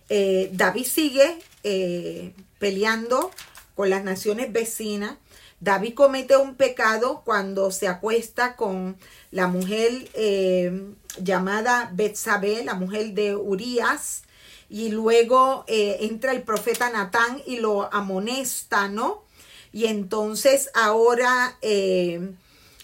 Eh, 0.09 0.49
David 0.53 0.85
sigue 0.85 1.39
eh, 1.63 2.33
peleando 2.57 3.31
con 3.75 3.89
las 3.89 4.03
naciones 4.03 4.51
vecinas. 4.51 5.15
David 5.61 5.93
comete 5.93 6.37
un 6.37 6.55
pecado 6.55 7.21
cuando 7.25 7.71
se 7.71 7.87
acuesta 7.87 8.55
con 8.55 8.97
la 9.31 9.47
mujer 9.47 10.07
llamada 11.21 11.91
Betsabé, 11.93 12.63
la 12.63 12.75
mujer 12.75 13.13
de 13.13 13.35
Urias, 13.35 14.23
y 14.69 14.89
luego 14.89 15.65
entra 15.67 16.31
el 16.31 16.43
profeta 16.43 16.89
Natán 16.89 17.41
y 17.45 17.57
lo 17.57 17.93
amonesta, 17.93 18.87
¿no? 18.87 19.25
Y 19.73 19.87
entonces 19.87 20.69
ahora 20.75 21.57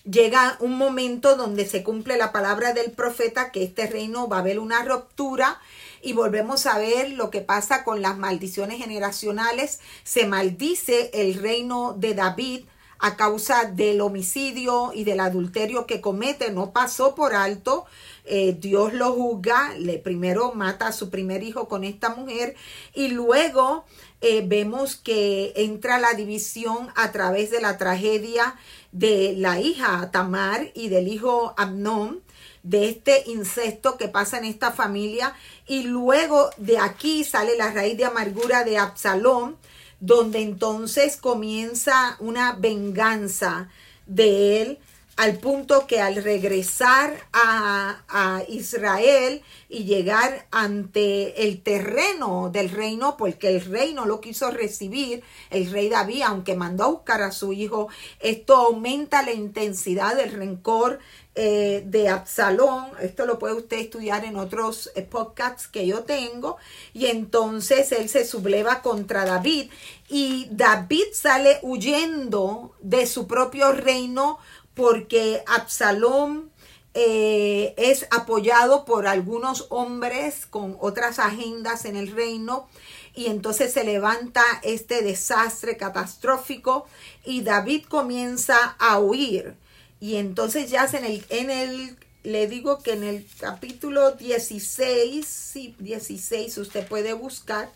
llega 0.10 0.58
un 0.60 0.78
momento 0.78 1.36
donde 1.36 1.66
se 1.66 1.84
cumple 1.84 2.18
la 2.18 2.32
palabra 2.32 2.74
del 2.74 2.92
profeta 2.92 3.52
que 3.52 3.64
este 3.64 3.88
reino 3.88 4.28
va 4.28 4.38
a 4.38 4.40
haber 4.40 4.60
una 4.60 4.84
ruptura 4.84 5.60
y 6.02 6.14
volvemos 6.14 6.68
a 6.68 6.78
ver 6.78 7.12
lo 7.12 7.32
que 7.32 7.42
pasa 7.42 7.84
con 7.84 8.02
las 8.02 8.18
maldiciones 8.18 8.78
generacionales. 8.78 9.80
Se 10.04 10.28
maldice 10.28 11.10
el 11.14 11.36
reino 11.36 11.94
de 11.98 12.14
David 12.14 12.66
a 13.00 13.18
causa 13.18 13.66
del 13.66 14.02
homicidio 14.02 14.92
y 14.94 15.04
del 15.04 15.20
adulterio 15.20 15.86
que 15.86 16.02
comete, 16.02 16.52
no 16.52 16.72
pasó 16.72 17.16
por 17.16 17.34
alto. 17.34 17.86
Eh, 18.24 18.56
Dios 18.60 18.94
lo 18.94 19.12
juzga, 19.12 19.74
le 19.78 19.98
primero 19.98 20.54
mata 20.54 20.88
a 20.88 20.92
su 20.92 21.10
primer 21.10 21.44
hijo 21.44 21.68
con 21.68 21.84
esta 21.84 22.10
mujer 22.10 22.56
y 22.94 23.10
luego 23.10 23.86
eh, 24.22 24.44
vemos 24.46 24.96
que 24.96 25.54
entra 25.56 26.00
la 26.00 26.14
división 26.14 26.90
a 26.96 27.12
través 27.12 27.52
de 27.52 27.62
la 27.62 27.78
tragedia 27.78 28.56
de 28.96 29.36
la 29.38 29.60
hija 29.60 30.10
Tamar 30.10 30.72
y 30.74 30.88
del 30.88 31.10
hijo 31.10 31.54
Amnón, 31.58 32.22
de 32.64 32.88
este 32.88 33.24
incesto 33.28 33.98
que 33.98 34.08
pasa 34.08 34.38
en 34.38 34.46
esta 34.46 34.72
familia. 34.72 35.36
Y 35.68 35.84
luego 35.84 36.50
de 36.56 36.80
aquí 36.80 37.26
sale 37.26 37.58
la 37.58 37.72
raíz 37.72 37.98
de 37.98 38.06
amargura 38.06 38.64
de 38.64 38.78
Absalón, 38.78 39.58
donde 40.00 40.40
entonces 40.40 41.18
comienza 41.18 42.16
una 42.20 42.54
venganza 42.54 43.68
de 44.06 44.62
él 44.62 44.80
al 45.16 45.38
punto 45.38 45.88
que 45.88 46.02
al 46.02 46.16
regresar 46.22 47.16
a, 47.32 48.02
Israel 48.48 49.42
y 49.70 49.86
llegar 49.86 50.48
ante 50.52 51.48
el 51.48 51.62
terreno 51.62 52.50
del 52.52 52.70
reino, 52.70 53.18
porque 53.18 53.50
el 53.50 53.66
rey 53.66 53.94
no 53.94 54.06
lo 54.06 54.22
quiso 54.22 54.52
recibir, 54.52 55.24
el 55.50 55.70
rey 55.72 55.90
David, 55.90 56.24
aunque 56.24 56.56
mandó 56.56 56.84
a 56.84 56.88
buscar 56.88 57.22
a 57.22 57.32
su 57.32 57.54
hijo, 57.54 57.90
esto 58.20 58.56
aumenta 58.56 59.22
la 59.24 59.34
intensidad 59.34 60.16
del 60.16 60.32
rencor 60.32 61.00
eh, 61.38 61.84
de 61.86 62.08
Absalón, 62.08 62.92
esto 63.02 63.26
lo 63.26 63.40
puede 63.40 63.56
usted 63.56 63.80
estudiar 63.80 64.24
en 64.24 64.38
otros 64.38 64.90
eh, 64.96 65.02
podcasts 65.02 65.68
que 65.68 65.86
yo 65.86 66.04
tengo, 66.04 66.56
y 66.94 67.08
entonces 67.08 67.92
él 67.92 68.08
se 68.08 68.26
subleva 68.26 68.82
contra 68.82 69.26
David. 69.26 69.70
Y 70.08 70.48
David 70.52 71.04
sale 71.14 71.60
huyendo 71.62 72.74
de 72.80 73.06
su 73.06 73.28
propio 73.28 73.74
reino 73.74 74.38
porque 74.76 75.44
Absalón 75.48 76.52
eh, 76.94 77.74
es 77.78 78.08
apoyado 78.12 78.86
por 78.86 79.08
algunos 79.08 79.68
hombres 79.70 80.46
con 80.46 80.78
otras 80.80 81.20
agendas 81.20 81.86
en 81.86 81.96
el 81.96 82.12
reino 82.12 82.68
y 83.16 83.28
entonces 83.28 83.74
se 83.74 83.84
levanta 83.84 84.44
este 84.64 85.02
desastre 85.02 85.78
catastrófico 85.78 86.86
y 87.26 87.42
David 87.42 87.86
comienza 87.88 88.76
a 88.80 89.00
huir. 89.00 89.56
Y 90.00 90.16
entonces 90.16 90.70
ya 90.70 90.86
en 90.86 91.06
el, 91.06 91.26
en 91.30 91.50
el 91.50 91.98
le 92.24 92.48
digo 92.48 92.80
que 92.80 92.94
en 92.94 93.04
el 93.04 93.26
capítulo 93.40 94.12
16, 94.12 95.26
sí, 95.26 95.76
16 95.80 96.58
usted 96.58 96.88
puede 96.88 97.14
buscar, 97.14 97.72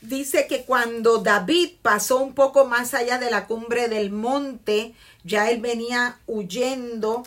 dice 0.00 0.46
que 0.46 0.64
cuando 0.64 1.18
David 1.18 1.72
pasó 1.82 2.18
un 2.18 2.34
poco 2.34 2.64
más 2.64 2.94
allá 2.94 3.18
de 3.18 3.30
la 3.30 3.46
cumbre 3.46 3.88
del 3.88 4.10
monte, 4.10 4.94
ya 5.24 5.50
él 5.50 5.60
venía 5.60 6.18
huyendo, 6.26 7.22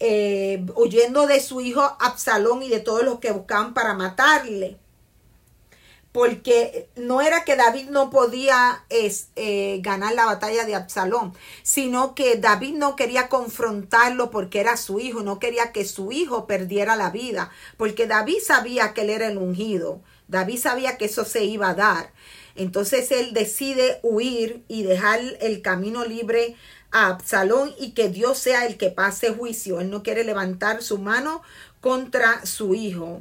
eh, 0.00 0.64
huyendo 0.74 1.26
de 1.26 1.40
su 1.40 1.60
hijo 1.60 1.82
Absalón 2.00 2.62
y 2.62 2.68
de 2.68 2.80
todos 2.80 3.02
los 3.04 3.20
que 3.20 3.32
buscaban 3.32 3.74
para 3.74 3.94
matarle. 3.94 4.76
Porque 6.12 6.88
no 6.96 7.20
era 7.20 7.44
que 7.44 7.56
David 7.56 7.90
no 7.90 8.08
podía 8.08 8.84
eh, 8.88 9.80
ganar 9.82 10.14
la 10.14 10.24
batalla 10.24 10.64
de 10.64 10.74
Absalón, 10.74 11.34
sino 11.62 12.14
que 12.14 12.36
David 12.36 12.72
no 12.72 12.96
quería 12.96 13.28
confrontarlo 13.28 14.30
porque 14.30 14.60
era 14.60 14.78
su 14.78 14.98
hijo, 14.98 15.20
no 15.22 15.38
quería 15.38 15.72
que 15.72 15.84
su 15.84 16.12
hijo 16.12 16.46
perdiera 16.46 16.96
la 16.96 17.10
vida, 17.10 17.50
porque 17.76 18.06
David 18.06 18.38
sabía 18.42 18.94
que 18.94 19.02
él 19.02 19.10
era 19.10 19.26
el 19.26 19.36
ungido, 19.36 20.00
David 20.26 20.58
sabía 20.58 20.96
que 20.96 21.04
eso 21.04 21.26
se 21.26 21.44
iba 21.44 21.68
a 21.68 21.74
dar. 21.74 22.12
Entonces 22.56 23.12
él 23.12 23.34
decide 23.34 24.00
huir 24.02 24.64
y 24.68 24.82
dejar 24.82 25.20
el 25.40 25.60
camino 25.60 26.04
libre 26.04 26.56
a 26.96 27.08
Absalón 27.08 27.74
y 27.78 27.90
que 27.90 28.08
Dios 28.08 28.38
sea 28.38 28.64
el 28.64 28.78
que 28.78 28.88
pase 28.88 29.28
juicio. 29.28 29.80
Él 29.80 29.90
no 29.90 30.02
quiere 30.02 30.24
levantar 30.24 30.82
su 30.82 30.96
mano 30.96 31.42
contra 31.82 32.46
su 32.46 32.74
hijo. 32.74 33.20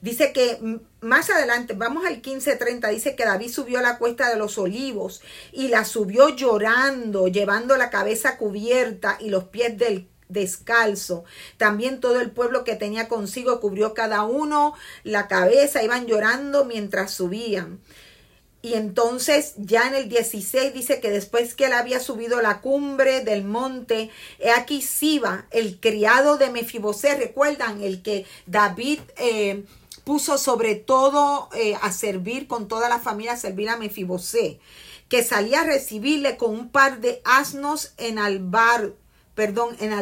Dice 0.00 0.32
que 0.32 0.78
más 1.00 1.28
adelante, 1.28 1.74
vamos 1.74 2.04
al 2.06 2.22
15:30, 2.22 2.90
dice 2.90 3.16
que 3.16 3.24
David 3.24 3.50
subió 3.50 3.80
a 3.80 3.82
la 3.82 3.98
cuesta 3.98 4.30
de 4.30 4.36
los 4.36 4.56
olivos 4.56 5.20
y 5.52 5.66
la 5.66 5.84
subió 5.84 6.28
llorando, 6.28 7.26
llevando 7.26 7.76
la 7.76 7.90
cabeza 7.90 8.36
cubierta 8.36 9.18
y 9.20 9.30
los 9.30 9.44
pies 9.44 9.76
del 9.76 10.06
descalzo. 10.28 11.24
También 11.56 11.98
todo 11.98 12.20
el 12.20 12.30
pueblo 12.30 12.62
que 12.62 12.76
tenía 12.76 13.08
consigo 13.08 13.60
cubrió 13.60 13.94
cada 13.94 14.22
uno 14.22 14.74
la 15.02 15.26
cabeza, 15.26 15.82
iban 15.82 16.06
llorando 16.06 16.64
mientras 16.64 17.12
subían. 17.12 17.80
Y 18.62 18.74
entonces 18.74 19.54
ya 19.56 19.88
en 19.88 19.96
el 19.96 20.08
16 20.08 20.72
dice 20.72 21.00
que 21.00 21.10
después 21.10 21.56
que 21.56 21.66
él 21.66 21.72
había 21.72 21.98
subido 21.98 22.40
la 22.40 22.60
cumbre 22.60 23.22
del 23.22 23.42
monte, 23.42 24.08
he 24.38 24.50
aquí 24.50 24.82
Siba, 24.82 25.46
el 25.50 25.80
criado 25.80 26.38
de 26.38 26.50
Mefibosé, 26.50 27.16
recuerdan 27.16 27.82
el 27.82 28.02
que 28.02 28.24
David 28.46 29.00
eh, 29.16 29.64
puso 30.04 30.38
sobre 30.38 30.76
todo 30.76 31.48
eh, 31.56 31.74
a 31.82 31.90
servir 31.90 32.46
con 32.46 32.68
toda 32.68 32.88
la 32.88 33.00
familia, 33.00 33.32
a 33.32 33.36
servir 33.36 33.68
a 33.68 33.76
Mefibosé, 33.76 34.60
que 35.08 35.24
salía 35.24 35.62
a 35.62 35.66
recibirle 35.66 36.36
con 36.36 36.52
un 36.52 36.68
par 36.68 37.00
de 37.00 37.20
asnos 37.24 37.94
en 37.98 38.20
albar, 38.20 38.92
perdón, 39.34 39.76
en 39.80 39.92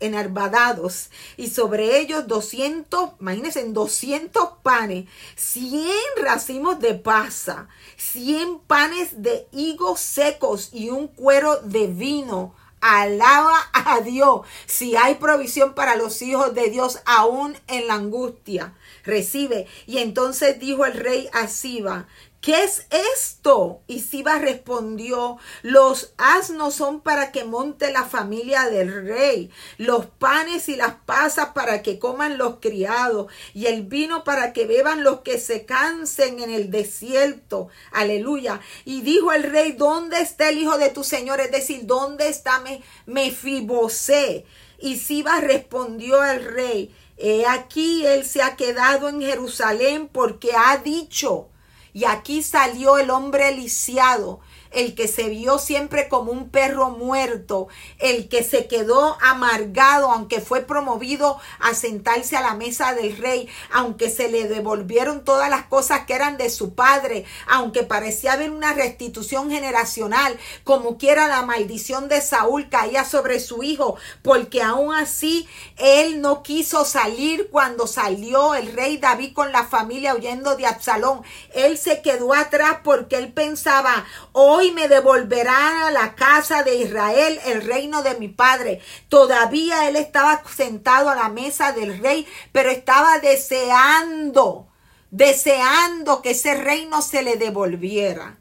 enarbadados, 0.00 1.10
y 1.36 1.50
sobre 1.50 1.98
ellos 1.98 2.26
200, 2.28 3.12
imagínense, 3.20 3.64
200 3.64 4.48
panes, 4.62 5.08
100 5.36 5.90
racimos 6.22 6.78
de 6.80 6.94
pasa, 6.94 7.68
100 7.96 8.60
panes 8.60 9.22
de 9.22 9.48
higos 9.52 10.00
secos 10.00 10.70
y 10.72 10.90
un 10.90 11.08
cuero 11.08 11.56
de 11.62 11.86
vino. 11.86 12.54
Alaba 12.84 13.54
a 13.72 14.00
Dios 14.00 14.40
si 14.66 14.96
hay 14.96 15.14
provisión 15.14 15.72
para 15.72 15.94
los 15.94 16.20
hijos 16.20 16.52
de 16.52 16.68
Dios 16.68 16.98
aún 17.06 17.56
en 17.68 17.86
la 17.86 17.94
angustia. 17.94 18.74
Recibe. 19.04 19.68
Y 19.86 19.98
entonces 19.98 20.58
dijo 20.58 20.84
el 20.84 20.94
rey 20.94 21.28
a 21.32 21.46
Siba, 21.46 22.08
¿Qué 22.42 22.64
es 22.64 22.88
esto? 23.14 23.82
Y 23.86 24.00
Siba 24.00 24.40
respondió, 24.40 25.38
los 25.62 26.12
asnos 26.18 26.74
son 26.74 27.00
para 27.00 27.30
que 27.30 27.44
monte 27.44 27.92
la 27.92 28.04
familia 28.04 28.64
del 28.68 29.06
rey, 29.06 29.48
los 29.78 30.06
panes 30.06 30.68
y 30.68 30.74
las 30.74 30.94
pasas 31.06 31.50
para 31.50 31.82
que 31.82 32.00
coman 32.00 32.38
los 32.38 32.56
criados, 32.56 33.30
y 33.54 33.66
el 33.66 33.84
vino 33.84 34.24
para 34.24 34.52
que 34.52 34.66
beban 34.66 35.04
los 35.04 35.20
que 35.20 35.38
se 35.38 35.64
cansen 35.66 36.40
en 36.40 36.50
el 36.50 36.72
desierto. 36.72 37.68
Aleluya. 37.92 38.60
Y 38.84 39.02
dijo 39.02 39.32
el 39.32 39.44
rey, 39.44 39.70
¿dónde 39.70 40.20
está 40.20 40.48
el 40.48 40.58
hijo 40.58 40.78
de 40.78 40.88
tu 40.88 41.04
señor? 41.04 41.40
Es 41.40 41.52
decir, 41.52 41.86
¿dónde 41.86 42.28
está 42.28 42.60
Mefibosé? 43.06 44.46
Y 44.80 44.96
Siba 44.96 45.40
respondió 45.40 46.20
al 46.20 46.44
rey, 46.44 46.92
He 47.16 47.46
aquí 47.46 48.04
él 48.04 48.24
se 48.24 48.42
ha 48.42 48.56
quedado 48.56 49.08
en 49.08 49.20
Jerusalén 49.20 50.08
porque 50.08 50.50
ha 50.56 50.78
dicho, 50.78 51.51
y 51.92 52.04
aquí 52.04 52.42
salió 52.42 52.98
el 52.98 53.10
hombre 53.10 53.52
lisiado 53.54 54.40
el 54.72 54.94
que 54.94 55.08
se 55.08 55.28
vio 55.28 55.58
siempre 55.58 56.08
como 56.08 56.32
un 56.32 56.48
perro 56.50 56.90
muerto, 56.90 57.68
el 57.98 58.28
que 58.28 58.42
se 58.42 58.66
quedó 58.66 59.16
amargado, 59.20 60.10
aunque 60.10 60.40
fue 60.40 60.62
promovido 60.62 61.38
a 61.60 61.74
sentarse 61.74 62.36
a 62.36 62.40
la 62.40 62.54
mesa 62.54 62.94
del 62.94 63.16
rey, 63.16 63.48
aunque 63.72 64.10
se 64.10 64.28
le 64.28 64.48
devolvieron 64.48 65.24
todas 65.24 65.50
las 65.50 65.64
cosas 65.64 66.06
que 66.06 66.14
eran 66.14 66.36
de 66.36 66.50
su 66.50 66.74
padre, 66.74 67.24
aunque 67.46 67.82
parecía 67.82 68.34
haber 68.34 68.50
una 68.50 68.72
restitución 68.72 69.50
generacional, 69.50 70.38
como 70.64 70.98
quiera 70.98 71.28
la 71.28 71.42
maldición 71.42 72.08
de 72.08 72.20
Saúl 72.20 72.68
caía 72.68 73.04
sobre 73.04 73.40
su 73.40 73.62
hijo, 73.62 73.96
porque 74.22 74.62
aún 74.62 74.94
así 74.94 75.48
él 75.76 76.20
no 76.20 76.42
quiso 76.42 76.84
salir 76.84 77.48
cuando 77.50 77.86
salió 77.86 78.54
el 78.54 78.72
rey 78.72 78.98
David 78.98 79.32
con 79.34 79.52
la 79.52 79.64
familia 79.64 80.14
huyendo 80.14 80.56
de 80.56 80.66
Absalón. 80.66 81.22
Él 81.54 81.78
se 81.78 82.02
quedó 82.02 82.34
atrás 82.34 82.78
porque 82.84 83.16
él 83.16 83.32
pensaba, 83.32 84.04
hoy 84.32 84.61
me 84.70 84.88
devolverán 84.88 85.82
a 85.82 85.90
la 85.90 86.14
casa 86.14 86.62
de 86.62 86.76
Israel 86.76 87.40
el 87.46 87.62
reino 87.62 88.02
de 88.02 88.14
mi 88.14 88.28
padre. 88.28 88.80
Todavía 89.08 89.88
él 89.88 89.96
estaba 89.96 90.42
sentado 90.54 91.10
a 91.10 91.14
la 91.14 91.28
mesa 91.28 91.72
del 91.72 91.98
rey, 91.98 92.26
pero 92.52 92.70
estaba 92.70 93.18
deseando, 93.18 94.68
deseando 95.10 96.22
que 96.22 96.30
ese 96.30 96.54
reino 96.54 97.02
se 97.02 97.22
le 97.22 97.36
devolviera. 97.36 98.38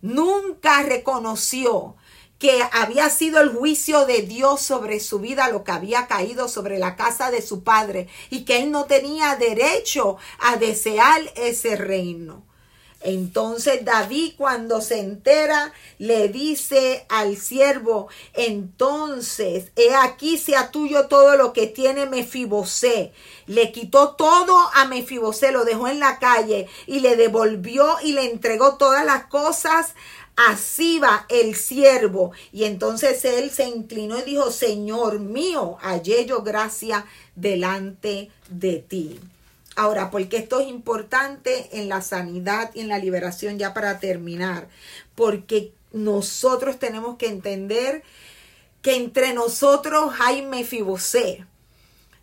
Nunca 0.00 0.82
reconoció 0.82 1.96
que 2.38 2.62
había 2.72 3.08
sido 3.08 3.40
el 3.40 3.48
juicio 3.50 4.04
de 4.04 4.22
Dios 4.22 4.60
sobre 4.60 5.00
su 5.00 5.20
vida, 5.20 5.48
lo 5.48 5.64
que 5.64 5.72
había 5.72 6.06
caído 6.06 6.48
sobre 6.48 6.78
la 6.78 6.94
casa 6.96 7.30
de 7.30 7.40
su 7.42 7.64
padre, 7.64 8.08
y 8.30 8.44
que 8.44 8.58
él 8.58 8.70
no 8.70 8.84
tenía 8.84 9.36
derecho 9.36 10.18
a 10.38 10.56
desear 10.56 11.22
ese 11.34 11.76
reino. 11.76 12.44
Entonces 13.02 13.84
David 13.84 14.34
cuando 14.36 14.80
se 14.80 14.98
entera 14.98 15.72
le 15.98 16.28
dice 16.28 17.06
al 17.08 17.36
siervo, 17.36 18.08
entonces, 18.34 19.70
he 19.76 19.94
aquí 19.94 20.38
sea 20.38 20.70
tuyo 20.70 21.06
todo 21.06 21.36
lo 21.36 21.52
que 21.52 21.66
tiene 21.66 22.06
Mefibosé. 22.06 23.12
Le 23.46 23.70
quitó 23.70 24.14
todo 24.14 24.56
a 24.74 24.86
Mefibosé, 24.86 25.52
lo 25.52 25.64
dejó 25.64 25.88
en 25.88 26.00
la 26.00 26.18
calle 26.18 26.68
y 26.86 27.00
le 27.00 27.16
devolvió 27.16 27.96
y 28.02 28.12
le 28.12 28.30
entregó 28.30 28.76
todas 28.76 29.04
las 29.04 29.26
cosas 29.26 29.94
así 30.36 30.98
va 30.98 31.26
el 31.28 31.54
siervo. 31.54 32.32
Y 32.52 32.64
entonces 32.64 33.24
él 33.24 33.50
se 33.50 33.68
inclinó 33.68 34.18
y 34.18 34.22
dijo, 34.22 34.50
Señor 34.50 35.18
mío, 35.18 35.78
hallé 35.80 36.26
yo 36.26 36.42
gracia 36.42 37.06
delante 37.34 38.30
de 38.48 38.78
ti. 38.78 39.20
Ahora, 39.76 40.10
porque 40.10 40.38
esto 40.38 40.60
es 40.60 40.68
importante 40.68 41.68
en 41.78 41.88
la 41.88 42.00
sanidad 42.00 42.70
y 42.74 42.80
en 42.80 42.88
la 42.88 42.98
liberación, 42.98 43.58
ya 43.58 43.74
para 43.74 44.00
terminar, 44.00 44.68
porque 45.14 45.72
nosotros 45.92 46.78
tenemos 46.78 47.16
que 47.16 47.28
entender 47.28 48.02
que 48.82 48.96
entre 48.96 49.34
nosotros 49.34 50.14
hay 50.18 50.42
Mefibosé 50.42 51.44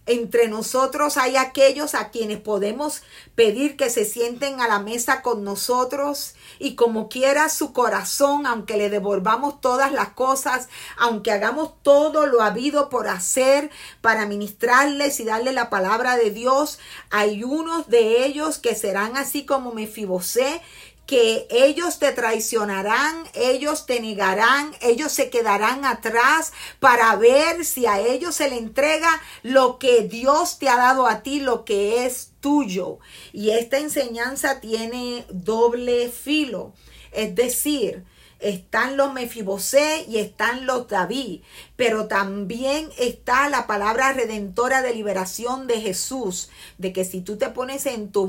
entre 0.05 0.49
nosotros 0.49 1.17
hay 1.17 1.37
aquellos 1.37 1.95
a 1.95 2.09
quienes 2.09 2.39
podemos 2.39 3.03
pedir 3.35 3.77
que 3.77 3.89
se 3.89 4.03
sienten 4.03 4.59
a 4.59 4.67
la 4.67 4.79
mesa 4.79 5.21
con 5.21 5.43
nosotros 5.43 6.35
y 6.59 6.75
como 6.75 7.07
quiera 7.07 7.47
su 7.47 7.71
corazón, 7.71 8.45
aunque 8.45 8.75
le 8.75 8.89
devolvamos 8.89 9.61
todas 9.61 9.93
las 9.93 10.09
cosas, 10.09 10.67
aunque 10.97 11.31
hagamos 11.31 11.81
todo 11.83 12.27
lo 12.27 12.41
habido 12.41 12.89
por 12.89 13.07
hacer 13.07 13.71
para 14.01 14.25
ministrarles 14.25 15.19
y 15.19 15.23
darle 15.23 15.53
la 15.53 15.69
palabra 15.69 16.17
de 16.17 16.31
Dios, 16.31 16.79
hay 17.09 17.43
unos 17.43 17.87
de 17.87 18.25
ellos 18.25 18.57
que 18.57 18.75
serán 18.75 19.15
así 19.15 19.45
como 19.45 19.71
Mefibosé 19.71 20.61
que 21.05 21.47
ellos 21.49 21.99
te 21.99 22.11
traicionarán, 22.11 23.25
ellos 23.33 23.85
te 23.85 23.99
negarán, 23.99 24.73
ellos 24.81 25.11
se 25.11 25.29
quedarán 25.29 25.85
atrás 25.85 26.53
para 26.79 27.15
ver 27.15 27.65
si 27.65 27.85
a 27.85 27.99
ellos 27.99 28.35
se 28.35 28.49
le 28.49 28.57
entrega 28.57 29.09
lo 29.41 29.79
que 29.79 30.03
Dios 30.03 30.59
te 30.59 30.69
ha 30.69 30.77
dado 30.77 31.05
a 31.05 31.21
ti, 31.21 31.39
lo 31.39 31.65
que 31.65 32.05
es 32.05 32.31
tuyo. 32.39 32.99
Y 33.33 33.51
esta 33.51 33.79
enseñanza 33.79 34.61
tiene 34.61 35.25
doble 35.29 36.09
filo. 36.09 36.73
Es 37.11 37.35
decir, 37.35 38.05
están 38.43 38.97
los 38.97 39.13
Mefibosé 39.13 40.05
y 40.07 40.17
están 40.17 40.65
los 40.65 40.87
David, 40.87 41.41
pero 41.75 42.07
también 42.07 42.89
está 42.99 43.49
la 43.49 43.67
palabra 43.67 44.13
redentora 44.13 44.81
de 44.81 44.93
liberación 44.93 45.65
de 45.65 45.79
Jesús, 45.79 46.49
de 46.77 46.93
que 46.93 47.05
si 47.05 47.21
tú 47.21 47.37
te 47.37 47.49
pones 47.49 47.85
en, 47.85 48.11
tu 48.11 48.25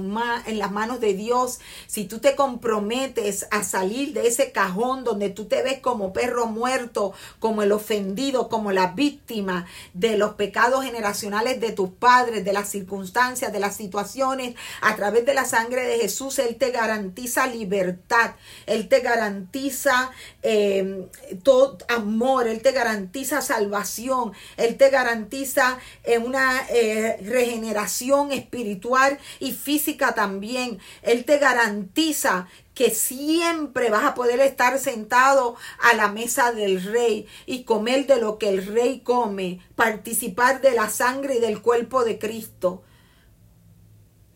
en 0.46 0.58
las 0.58 0.70
manos 0.70 1.00
de 1.00 1.14
Dios, 1.14 1.58
si 1.86 2.04
tú 2.04 2.20
te 2.20 2.36
comprometes 2.36 3.46
a 3.50 3.64
salir 3.64 4.12
de 4.12 4.28
ese 4.28 4.52
cajón 4.52 5.02
donde 5.04 5.30
tú 5.30 5.46
te 5.46 5.62
ves 5.62 5.80
como 5.80 6.12
perro 6.12 6.46
muerto, 6.46 7.12
como 7.40 7.62
el 7.62 7.72
ofendido, 7.72 8.48
como 8.48 8.72
la 8.72 8.92
víctima 8.92 9.66
de 9.92 10.16
los 10.16 10.34
pecados 10.34 10.84
generacionales 10.84 11.60
de 11.60 11.72
tus 11.72 11.90
padres, 11.90 12.44
de 12.44 12.52
las 12.52 12.68
circunstancias, 12.68 13.52
de 13.52 13.60
las 13.60 13.76
situaciones, 13.76 14.54
a 14.80 14.94
través 14.94 15.26
de 15.26 15.34
la 15.34 15.44
sangre 15.44 15.84
de 15.86 15.98
Jesús, 15.98 16.38
Él 16.38 16.56
te 16.56 16.70
garantiza 16.70 17.46
libertad, 17.46 18.32
Él 18.66 18.88
te 18.88 19.00
garantiza 19.00 20.03
Em, 20.42 21.08
todo 21.42 21.78
amor, 21.88 22.48
Él 22.48 22.62
te 22.62 22.72
garantiza 22.72 23.40
salvación, 23.40 24.32
Él 24.56 24.76
te 24.76 24.90
garantiza 24.90 25.78
eh, 26.02 26.18
una 26.18 26.66
eh, 26.70 27.18
regeneración 27.22 28.32
espiritual 28.32 29.18
y 29.40 29.52
física 29.52 30.14
también. 30.14 30.78
Él 31.02 31.24
te 31.24 31.38
garantiza 31.38 32.48
que 32.74 32.90
siempre 32.90 33.88
vas 33.88 34.04
a 34.04 34.14
poder 34.14 34.40
estar 34.40 34.78
sentado 34.78 35.56
a 35.80 35.94
la 35.94 36.08
mesa 36.08 36.52
del 36.52 36.82
rey 36.82 37.26
y 37.46 37.62
comer 37.64 38.06
de 38.06 38.20
lo 38.20 38.38
que 38.38 38.48
el 38.48 38.66
rey 38.66 39.00
come, 39.00 39.60
participar 39.76 40.60
de 40.60 40.72
la 40.72 40.90
sangre 40.90 41.36
y 41.36 41.40
del 41.40 41.62
cuerpo 41.62 42.04
de 42.04 42.18
Cristo. 42.18 42.82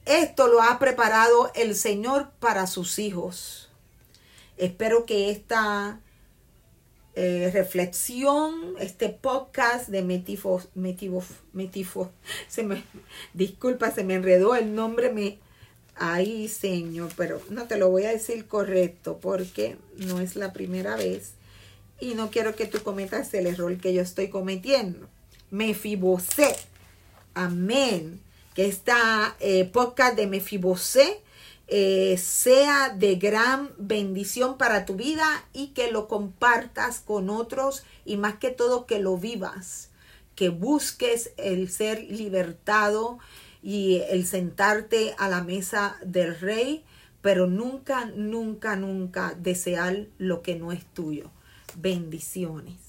Esto 0.04 0.48
lo 0.48 0.62
ha 0.62 0.78
preparado 0.78 1.50
el 1.54 1.74
Señor 1.74 2.30
para 2.38 2.66
sus 2.66 2.98
hijos. 2.98 3.67
Espero 4.58 5.06
que 5.06 5.30
esta 5.30 6.00
eh, 7.14 7.50
reflexión, 7.52 8.74
este 8.80 9.08
podcast 9.08 9.88
de 9.88 10.02
Metifo, 10.02 10.62
Metifo, 10.74 11.24
Metifo, 11.52 12.10
se 12.48 12.64
me, 12.64 12.82
disculpa, 13.34 13.90
se 13.92 14.04
me 14.04 14.14
enredó 14.14 14.56
el 14.56 14.74
nombre, 14.74 15.12
me, 15.12 15.38
ahí 15.94 16.48
señor, 16.48 17.10
pero 17.16 17.40
no 17.50 17.66
te 17.66 17.76
lo 17.76 17.88
voy 17.88 18.04
a 18.04 18.10
decir 18.10 18.46
correcto 18.46 19.18
porque 19.20 19.76
no 19.96 20.20
es 20.20 20.36
la 20.36 20.52
primera 20.52 20.96
vez 20.96 21.32
y 22.00 22.14
no 22.14 22.30
quiero 22.30 22.54
que 22.54 22.66
tú 22.66 22.82
cometas 22.82 23.32
el 23.34 23.46
error 23.46 23.76
que 23.78 23.92
yo 23.92 24.02
estoy 24.02 24.28
cometiendo. 24.28 25.08
Mefibosé, 25.50 26.54
amén, 27.34 28.20
que 28.54 28.66
esta 28.66 29.36
eh, 29.40 29.64
podcast 29.64 30.16
de 30.16 30.26
Mefibosé 30.26 31.20
eh, 31.70 32.16
sea 32.16 32.88
de 32.88 33.16
gran 33.16 33.70
bendición 33.76 34.56
para 34.56 34.86
tu 34.86 34.96
vida 34.96 35.44
y 35.52 35.68
que 35.68 35.92
lo 35.92 36.08
compartas 36.08 37.00
con 37.00 37.28
otros 37.28 37.84
y 38.06 38.16
más 38.16 38.36
que 38.36 38.50
todo 38.50 38.86
que 38.86 38.98
lo 38.98 39.18
vivas, 39.18 39.90
que 40.34 40.48
busques 40.48 41.32
el 41.36 41.70
ser 41.70 42.02
libertado 42.04 43.18
y 43.62 44.02
el 44.08 44.26
sentarte 44.26 45.14
a 45.18 45.28
la 45.28 45.42
mesa 45.42 45.96
del 46.02 46.40
rey, 46.40 46.84
pero 47.20 47.46
nunca, 47.46 48.06
nunca, 48.06 48.76
nunca 48.76 49.34
desear 49.38 50.06
lo 50.16 50.40
que 50.40 50.54
no 50.54 50.72
es 50.72 50.86
tuyo. 50.94 51.30
Bendiciones. 51.76 52.87